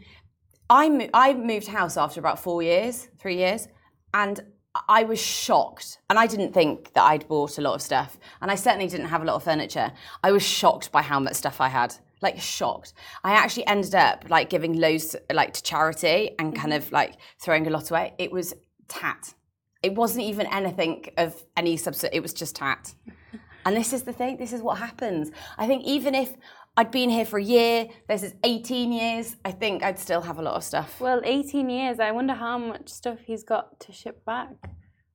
I 0.68 0.88
mo- 0.88 1.11
I 1.14 1.35
moved 1.35 1.68
house 1.68 1.96
after 1.96 2.20
about 2.20 2.38
four 2.38 2.62
years, 2.62 3.09
three 3.18 3.37
years, 3.37 3.68
and 4.14 4.40
I 4.88 5.05
was 5.05 5.20
shocked, 5.20 5.98
and 6.11 6.18
I 6.18 6.27
didn't 6.27 6.53
think 6.53 6.92
that 6.94 7.03
I'd 7.03 7.27
bought 7.29 7.59
a 7.59 7.61
lot 7.61 7.74
of 7.74 7.83
stuff, 7.83 8.18
and 8.40 8.51
I 8.51 8.55
certainly 8.55 8.88
didn't 8.88 9.07
have 9.07 9.22
a 9.22 9.24
lot 9.24 9.37
of 9.37 9.44
furniture. 9.44 9.92
I 10.22 10.33
was 10.33 10.42
shocked 10.42 10.92
by 10.92 11.03
how 11.03 11.20
much 11.20 11.35
stuff 11.35 11.61
I 11.61 11.68
had 11.68 11.94
like 12.22 12.40
shocked. 12.40 12.92
I 13.24 13.33
actually 13.33 13.66
ended 13.66 13.94
up 13.94 14.24
like 14.28 14.50
giving 14.50 14.78
loads 14.78 15.16
like 15.33 15.54
to 15.54 15.62
charity 15.62 16.35
and 16.38 16.54
kind 16.54 16.72
mm-hmm. 16.72 16.87
of 16.87 16.92
like 16.92 17.16
throwing 17.40 17.66
a 17.66 17.70
lot 17.70 17.90
away. 17.90 18.14
It 18.18 18.33
was 18.33 18.54
tat. 18.88 19.35
It 19.83 19.94
wasn't 19.94 20.24
even 20.24 20.46
anything 20.46 21.07
of 21.16 21.44
any 21.57 21.76
substance. 21.76 22.11
It 22.12 22.20
was 22.20 22.33
just 22.33 22.57
tat. 22.57 22.94
and 23.64 23.76
this 23.76 23.92
is 23.92 24.02
the 24.02 24.12
thing. 24.12 24.37
This 24.37 24.52
is 24.52 24.62
what 24.62 24.78
happens. 24.78 25.31
I 25.57 25.66
think 25.66 25.85
even 25.85 26.14
if 26.14 26.35
I'd 26.76 26.90
been 26.90 27.11
here 27.11 27.24
for 27.24 27.38
a 27.38 27.42
year, 27.42 27.88
this 28.09 28.22
is 28.22 28.35
18 28.44 28.92
years, 28.92 29.37
I 29.44 29.50
think 29.50 29.83
I'd 29.83 29.98
still 29.98 30.20
have 30.20 30.38
a 30.38 30.42
lot 30.42 30.54
of 30.54 30.64
stuff. 30.64 31.00
Well, 31.00 31.20
18 31.24 31.68
years. 31.68 31.98
I 32.00 32.12
wonder 32.12 32.35
how 32.35 32.57
much 32.57 32.88
stuff 32.88 33.18
he's 33.24 33.42
got 33.42 33.81
to 33.81 33.92
ship 33.92 34.24
back 34.24 34.54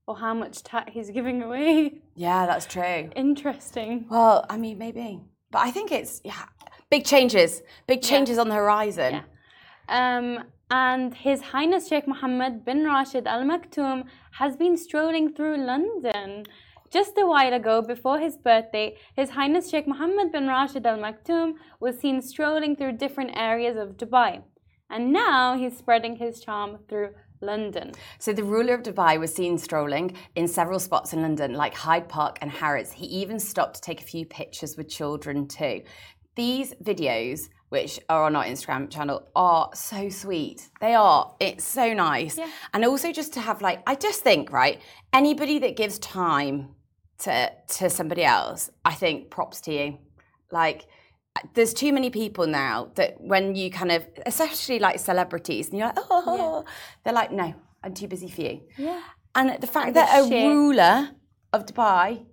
or 0.06 0.18
how 0.18 0.34
much 0.34 0.64
tat 0.64 0.90
he's 0.90 1.10
giving 1.10 1.42
away. 1.42 2.02
Yeah, 2.16 2.46
that's 2.46 2.66
true. 2.66 3.10
Interesting. 3.16 4.06
Well, 4.10 4.46
I 4.50 4.58
mean, 4.58 4.78
maybe. 4.78 5.22
But 5.52 5.60
I 5.60 5.72
think 5.72 5.92
it's, 5.92 6.22
yeah, 6.24 6.44
Big 6.94 7.06
changes, 7.06 7.64
big 7.88 8.04
changes 8.04 8.36
yeah. 8.36 8.42
on 8.42 8.50
the 8.50 8.54
horizon. 8.54 9.14
Yeah. 9.14 9.24
Um, 10.00 10.44
and 10.70 11.12
His 11.12 11.42
Highness 11.42 11.88
Sheikh 11.88 12.08
Mohammed 12.08 12.64
bin 12.66 12.86
Rashid 12.86 13.26
Al 13.26 13.42
Maktoum 13.52 14.04
has 14.34 14.56
been 14.56 14.78
strolling 14.78 15.34
through 15.34 15.58
London. 15.58 16.44
Just 16.92 17.14
a 17.18 17.26
while 17.26 17.54
ago, 17.54 17.82
before 17.82 18.20
his 18.20 18.38
birthday, 18.38 18.96
His 19.16 19.32
Highness 19.32 19.72
Sheikh 19.72 19.88
Mohammed 19.88 20.32
bin 20.32 20.48
Rashid 20.48 20.86
Al 20.86 21.00
Maktoum 21.00 21.56
was 21.80 21.98
seen 21.98 22.22
strolling 22.22 22.76
through 22.76 22.92
different 23.04 23.32
areas 23.36 23.76
of 23.76 23.98
Dubai. 23.98 24.44
And 24.92 25.12
now 25.12 25.58
he's 25.58 25.76
spreading 25.76 26.18
his 26.18 26.42
charm 26.42 26.78
through 26.88 27.10
London. 27.42 27.92
So 28.20 28.34
the 28.34 28.44
ruler 28.44 28.76
of 28.76 28.84
Dubai 28.84 29.20
was 29.20 29.34
seen 29.34 29.58
strolling 29.58 30.16
in 30.36 30.48
several 30.48 30.80
spots 30.80 31.12
in 31.14 31.24
London, 31.24 31.54
like 31.54 31.74
Hyde 31.74 32.08
Park 32.08 32.38
and 32.42 32.52
Harrods. 32.52 32.92
He 32.92 33.08
even 33.08 33.40
stopped 33.40 33.76
to 33.78 33.82
take 33.82 34.00
a 34.02 34.06
few 34.06 34.26
pictures 34.28 34.78
with 34.78 34.88
children 34.90 35.48
too. 35.48 35.82
These 36.36 36.74
videos, 36.84 37.50
which 37.70 38.00
are 38.10 38.24
on 38.24 38.36
our 38.36 38.44
Instagram 38.44 38.90
channel, 38.90 39.28
are 39.36 39.70
so 39.74 40.10
sweet. 40.10 40.70
They 40.82 40.96
are. 40.96 41.36
It's 41.40 41.64
so 41.64 41.94
nice. 41.94 42.38
Yeah. 42.38 42.50
And 42.74 42.86
also 42.86 43.12
just 43.12 43.34
to 43.34 43.42
have 43.42 43.62
like, 43.62 43.82
I 43.86 43.96
just 43.96 44.22
think, 44.22 44.52
right, 44.52 44.82
anybody 45.12 45.60
that 45.60 45.76
gives 45.76 46.00
time 46.00 46.76
to 47.20 47.52
to 47.78 47.90
somebody 47.90 48.24
else, 48.24 48.70
I 48.84 48.94
think 48.94 49.30
props 49.30 49.62
to 49.62 49.74
you. 49.74 49.98
Like 50.52 50.88
there's 51.54 51.74
too 51.74 51.92
many 51.94 52.10
people 52.10 52.48
now 52.48 52.92
that 52.96 53.20
when 53.20 53.56
you 53.56 53.72
kind 53.72 53.92
of, 53.92 54.08
especially 54.26 54.80
like 54.80 55.00
celebrities, 55.00 55.70
and 55.70 55.78
you're 55.78 55.88
like, 55.88 55.98
oh, 56.10 56.64
they're 57.04 57.14
like, 57.14 57.32
no, 57.32 57.54
I'm 57.84 57.94
too 57.94 58.08
busy 58.08 58.30
for 58.30 58.42
you. 58.42 58.62
Yeah. 58.78 59.02
And 59.36 59.62
the 59.62 59.68
fact 59.68 59.88
And 59.88 59.96
that 59.96 60.20
a 60.20 60.30
ruler 60.30 61.10
of 61.52 61.66
Dubai 61.66 62.26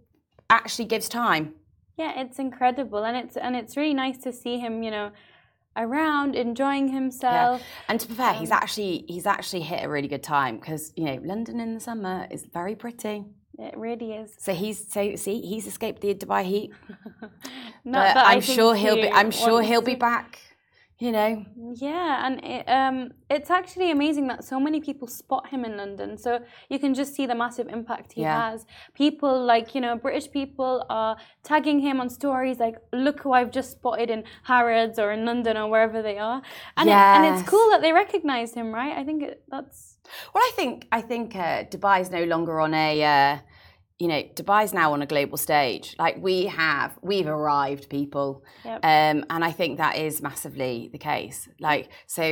actually 0.50 0.84
gives 0.86 1.08
time. 1.08 1.54
Yeah, 1.96 2.20
it's 2.20 2.38
incredible, 2.38 3.04
and 3.04 3.16
it's 3.16 3.36
and 3.36 3.54
it's 3.56 3.76
really 3.76 3.94
nice 3.94 4.18
to 4.18 4.32
see 4.32 4.58
him, 4.58 4.82
you 4.82 4.90
know, 4.90 5.10
around 5.76 6.34
enjoying 6.34 6.88
himself. 6.88 7.62
And 7.88 8.00
to 8.00 8.08
be 8.08 8.14
fair, 8.14 8.30
Um, 8.30 8.36
he's 8.36 8.50
actually 8.50 9.04
he's 9.08 9.26
actually 9.26 9.62
hit 9.62 9.84
a 9.84 9.88
really 9.88 10.08
good 10.08 10.22
time 10.22 10.56
because 10.58 10.92
you 10.96 11.04
know 11.04 11.18
London 11.22 11.60
in 11.60 11.74
the 11.74 11.80
summer 11.80 12.26
is 12.30 12.44
very 12.46 12.74
pretty. 12.74 13.24
It 13.58 13.76
really 13.76 14.12
is. 14.12 14.34
So 14.38 14.54
he's 14.54 14.90
so 14.90 15.16
see 15.16 15.40
he's 15.42 15.66
escaped 15.66 16.00
the 16.00 16.14
Dubai 16.14 16.44
heat. 16.44 16.70
Not 17.84 18.14
but 18.14 18.26
I'm 18.26 18.40
sure 18.40 18.74
he'll 18.74 18.96
be. 18.96 19.10
I'm 19.10 19.30
sure 19.30 19.62
he'll 19.62 19.82
be 19.82 19.94
back. 19.94 20.40
You 21.00 21.12
know, 21.12 21.46
Yeah, 21.76 22.26
and 22.26 22.44
it, 22.44 22.68
um, 22.68 23.12
it's 23.30 23.50
actually 23.50 23.90
amazing 23.90 24.26
that 24.26 24.44
so 24.44 24.60
many 24.60 24.80
people 24.80 25.08
spot 25.08 25.48
him 25.48 25.64
in 25.64 25.78
London. 25.78 26.18
So 26.18 26.40
you 26.68 26.78
can 26.78 26.92
just 26.92 27.14
see 27.14 27.24
the 27.24 27.34
massive 27.34 27.68
impact 27.68 28.12
he 28.12 28.20
Yeah. 28.20 28.50
has. 28.50 28.66
People 28.92 29.42
like, 29.42 29.74
you 29.74 29.80
know, 29.80 29.96
British 29.96 30.30
people 30.30 30.84
are 30.90 31.16
tagging 31.42 31.80
him 31.80 32.02
on 32.02 32.10
stories 32.10 32.58
like, 32.58 32.76
look 32.92 33.20
who 33.20 33.32
I've 33.32 33.50
just 33.50 33.70
spotted 33.70 34.10
in 34.10 34.24
Harrods 34.42 34.98
or 34.98 35.10
in 35.10 35.24
London 35.24 35.56
or 35.56 35.70
wherever 35.70 36.02
they 36.02 36.18
are. 36.18 36.42
And, 36.76 36.90
it, 36.90 36.92
and 36.92 37.24
it's 37.24 37.48
cool 37.48 37.70
that 37.70 37.80
they 37.80 37.92
recognize 37.94 38.52
him, 38.52 38.74
right? 38.74 38.94
I 38.94 39.02
think 39.02 39.22
it, 39.22 39.42
that's. 39.48 39.96
well, 40.34 40.44
I 40.44 40.52
think 40.54 40.86
I 40.92 41.00
think 41.00 41.34
uh, 41.34 41.64
Dubai 41.64 42.02
is 42.02 42.10
no 42.10 42.24
longer 42.24 42.60
on 42.60 42.74
a. 42.74 43.02
Uh, 43.02 43.38
you 44.00 44.08
know, 44.08 44.22
Dubai's 44.34 44.72
now 44.72 44.92
on 44.94 45.02
a 45.02 45.06
global 45.06 45.36
stage. 45.36 45.94
Like 45.98 46.16
we 46.28 46.46
have, 46.46 46.98
we've 47.02 47.26
arrived, 47.26 47.90
people, 47.90 48.42
Yep. 48.64 48.76
um, 48.82 49.24
and 49.32 49.44
I 49.44 49.52
think 49.52 49.76
that 49.78 49.96
is 49.96 50.22
massively 50.22 50.88
the 50.90 50.98
case. 50.98 51.48
Like, 51.60 51.90
so 52.06 52.24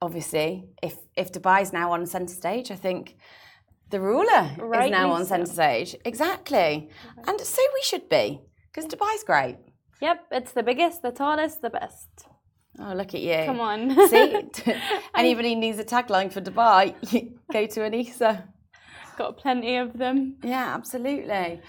obviously, 0.00 0.48
if 0.82 0.94
if 1.16 1.32
Dubai's 1.32 1.72
now 1.72 1.92
on 1.92 2.06
centre 2.06 2.32
stage, 2.42 2.70
I 2.70 2.76
think 2.76 3.16
the 3.90 4.00
ruler 4.00 4.42
is 4.84 4.90
now 4.90 5.10
on 5.10 5.26
centre 5.26 5.52
stage. 5.58 5.96
Exactly, 6.04 6.88
and 7.26 7.40
so 7.40 7.62
we 7.74 7.82
should 7.82 8.08
be 8.08 8.40
because 8.72 8.86
Dubai's 8.88 9.24
great. 9.24 9.56
Yep, 10.00 10.18
it's 10.30 10.52
the 10.52 10.62
biggest, 10.62 11.02
the 11.02 11.10
tallest, 11.10 11.60
the 11.62 11.70
best. 11.70 12.08
Oh, 12.78 12.92
look 12.94 13.14
at 13.14 13.22
you! 13.22 13.42
Come 13.46 13.60
on. 13.60 13.80
See, 14.08 14.28
anybody 15.16 15.54
needs 15.54 15.78
a 15.78 15.84
tagline 15.84 16.30
for 16.32 16.40
Dubai, 16.40 16.94
go 17.52 17.66
to 17.66 17.80
Anissa. 17.80 18.44
Got 19.16 19.36
plenty 19.38 19.76
of 19.76 19.96
them. 19.96 20.36
Yeah, 20.42 20.74
absolutely. 20.74 21.60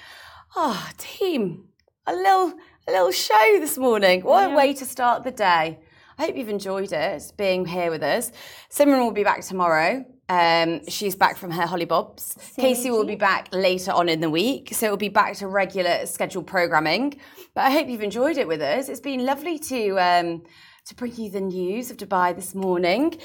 Oh, 0.56 0.90
team, 0.98 1.70
a 2.06 2.14
little 2.14 2.54
a 2.88 2.92
little 2.92 3.12
show 3.12 3.60
this 3.60 3.78
morning. 3.78 4.22
What 4.22 4.52
a 4.52 4.56
way 4.56 4.74
to 4.74 4.86
start 4.86 5.24
the 5.24 5.32
day. 5.32 5.80
I 6.18 6.26
hope 6.26 6.36
you've 6.36 6.50
enjoyed 6.50 6.92
it 6.92 7.32
being 7.38 7.66
here 7.66 7.92
with 7.92 8.02
us. 8.04 8.32
Simran 8.72 9.00
will 9.00 9.12
be 9.12 9.24
back 9.24 9.42
tomorrow. 9.42 10.04
Um, 10.30 10.86
she's 10.90 11.16
back 11.16 11.38
from 11.38 11.52
her 11.52 11.64
hollybobs. 11.66 12.56
Casey 12.58 12.92
will 12.92 13.06
be 13.06 13.16
back 13.16 13.48
later 13.54 13.92
on 13.92 14.10
in 14.10 14.20
the 14.20 14.30
week, 14.30 14.74
so 14.74 14.88
it'll 14.88 14.98
be 14.98 15.10
back 15.10 15.36
to 15.38 15.48
regular 15.48 16.06
scheduled 16.06 16.48
programming. 16.48 17.20
But 17.56 17.62
I 17.66 17.70
hope 17.72 17.88
you've 17.88 18.02
enjoyed 18.02 18.38
it 18.38 18.48
with 18.48 18.62
us. 18.62 18.90
It's 18.90 19.00
been 19.00 19.26
lovely 19.26 19.58
to 19.60 19.98
um, 20.00 20.44
to 20.88 20.96
bring 20.96 21.16
you 21.16 21.30
the 21.30 21.42
news 21.42 21.92
of 21.92 21.98
Dubai 21.98 22.36
this 22.36 22.54
morning. 22.56 23.18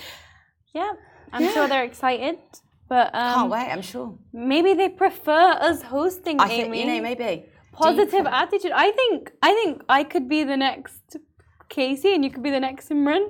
Yeah, 0.74 0.92
I'm 1.32 1.42
Yeah. 1.44 1.52
sure 1.54 1.66
they're 1.68 1.84
excited. 1.84 2.38
But 2.92 3.14
um, 3.14 3.34
Can't 3.34 3.50
wait, 3.50 3.68
I'm 3.72 3.80
sure. 3.80 4.18
maybe 4.34 4.74
they 4.74 4.90
prefer 4.90 5.56
us 5.68 5.80
hosting. 5.80 6.38
I 6.38 6.46
think 6.46 6.76
you 6.76 6.84
know 6.84 7.00
maybe 7.00 7.46
positive 7.72 8.26
attitude. 8.26 8.72
I 8.86 8.90
think 8.90 9.32
I 9.40 9.54
think 9.54 9.82
I 9.88 10.04
could 10.04 10.28
be 10.28 10.44
the 10.44 10.58
next 10.58 11.16
Casey, 11.70 12.14
and 12.14 12.22
you 12.22 12.30
could 12.30 12.42
be 12.42 12.50
the 12.50 12.60
next 12.60 12.90
Simran. 12.90 13.24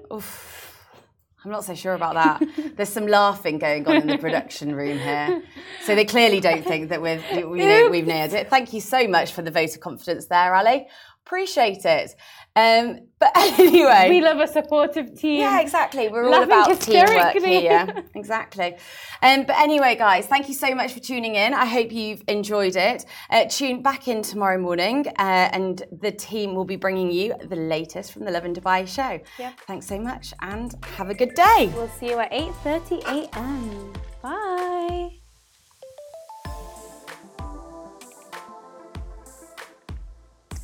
I'm 1.44 1.50
not 1.52 1.64
so 1.64 1.76
sure 1.76 1.94
about 1.94 2.14
that. 2.14 2.42
There's 2.76 2.88
some 2.88 3.06
laughing 3.06 3.58
going 3.58 3.86
on 3.86 3.98
in 3.98 4.08
the 4.08 4.18
production 4.18 4.74
room 4.74 4.98
here, 4.98 5.44
so 5.84 5.94
they 5.94 6.06
clearly 6.06 6.40
don't 6.40 6.64
think 6.64 6.88
that 6.88 7.00
we've 7.00 7.24
you 7.30 7.68
know 7.70 7.88
we've 7.88 8.06
nailed 8.06 8.32
it. 8.32 8.50
Thank 8.50 8.72
you 8.72 8.80
so 8.80 9.06
much 9.06 9.32
for 9.32 9.42
the 9.42 9.52
vote 9.52 9.76
of 9.76 9.80
confidence 9.80 10.26
there, 10.26 10.56
Ali. 10.56 10.88
Appreciate 11.24 11.84
it. 11.84 12.14
Um, 12.54 13.00
but 13.18 13.30
anyway, 13.36 14.08
We 14.10 14.20
love 14.20 14.40
a 14.40 14.46
supportive 14.46 15.18
team. 15.18 15.40
yeah, 15.40 15.60
exactly. 15.60 16.08
We're 16.08 16.24
all 16.24 16.42
about 16.42 16.80
teamwork 16.80 17.36
here. 17.36 17.86
Exactly. 18.14 18.76
Um, 19.22 19.44
but 19.44 19.56
anyway, 19.58 19.96
guys, 19.96 20.26
thank 20.26 20.48
you 20.48 20.54
so 20.54 20.74
much 20.74 20.92
for 20.92 21.00
tuning 21.00 21.34
in. 21.34 21.54
I 21.54 21.64
hope 21.64 21.92
you've 21.92 22.22
enjoyed 22.28 22.76
it. 22.76 23.04
Uh, 23.30 23.46
tune 23.48 23.82
back 23.82 24.06
in 24.06 24.22
tomorrow 24.22 24.58
morning, 24.58 25.06
uh, 25.18 25.48
and 25.52 25.82
the 26.00 26.12
team 26.12 26.54
will 26.54 26.64
be 26.64 26.76
bringing 26.76 27.10
you 27.10 27.34
the 27.48 27.56
latest 27.56 28.12
from 28.12 28.24
the 28.24 28.30
Lovin 28.30 28.54
Dubai 28.54 28.86
show. 28.86 29.18
Yep. 29.38 29.60
Thanks 29.66 29.86
so 29.86 29.98
much, 29.98 30.34
and 30.40 30.74
have 30.96 31.08
a 31.10 31.14
good 31.14 31.34
day. 31.34 31.72
We'll 31.74 31.88
see 31.88 32.10
you 32.10 32.18
at 32.18 32.32
8:30 32.32 33.02
a.m. 33.06 33.92
Bye. 34.22 35.01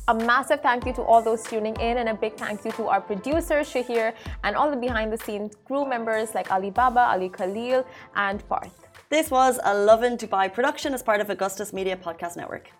A 0.09 0.13
massive 0.15 0.61
thank 0.61 0.87
you 0.87 0.93
to 0.93 1.03
all 1.03 1.21
those 1.21 1.43
tuning 1.43 1.75
in, 1.75 1.99
and 1.99 2.09
a 2.09 2.15
big 2.15 2.35
thank 2.35 2.65
you 2.65 2.71
to 2.71 2.87
our 2.87 2.99
producer 2.99 3.59
Shahir 3.59 4.15
and 4.43 4.55
all 4.55 4.71
the 4.71 4.75
behind 4.75 5.13
the 5.13 5.19
scenes 5.19 5.55
crew 5.65 5.87
members 5.87 6.33
like 6.33 6.51
Ali 6.51 6.71
Baba, 6.71 7.01
Ali 7.01 7.29
Khalil, 7.29 7.85
and 8.15 8.43
Parth. 8.49 8.87
This 9.11 9.29
was 9.29 9.59
a 9.63 9.77
Lovin 9.77 10.17
Dubai 10.17 10.51
production 10.51 10.95
as 10.95 11.03
part 11.03 11.21
of 11.21 11.29
Augustus 11.29 11.73
Media 11.73 11.95
Podcast 11.95 12.37
Network. 12.37 12.71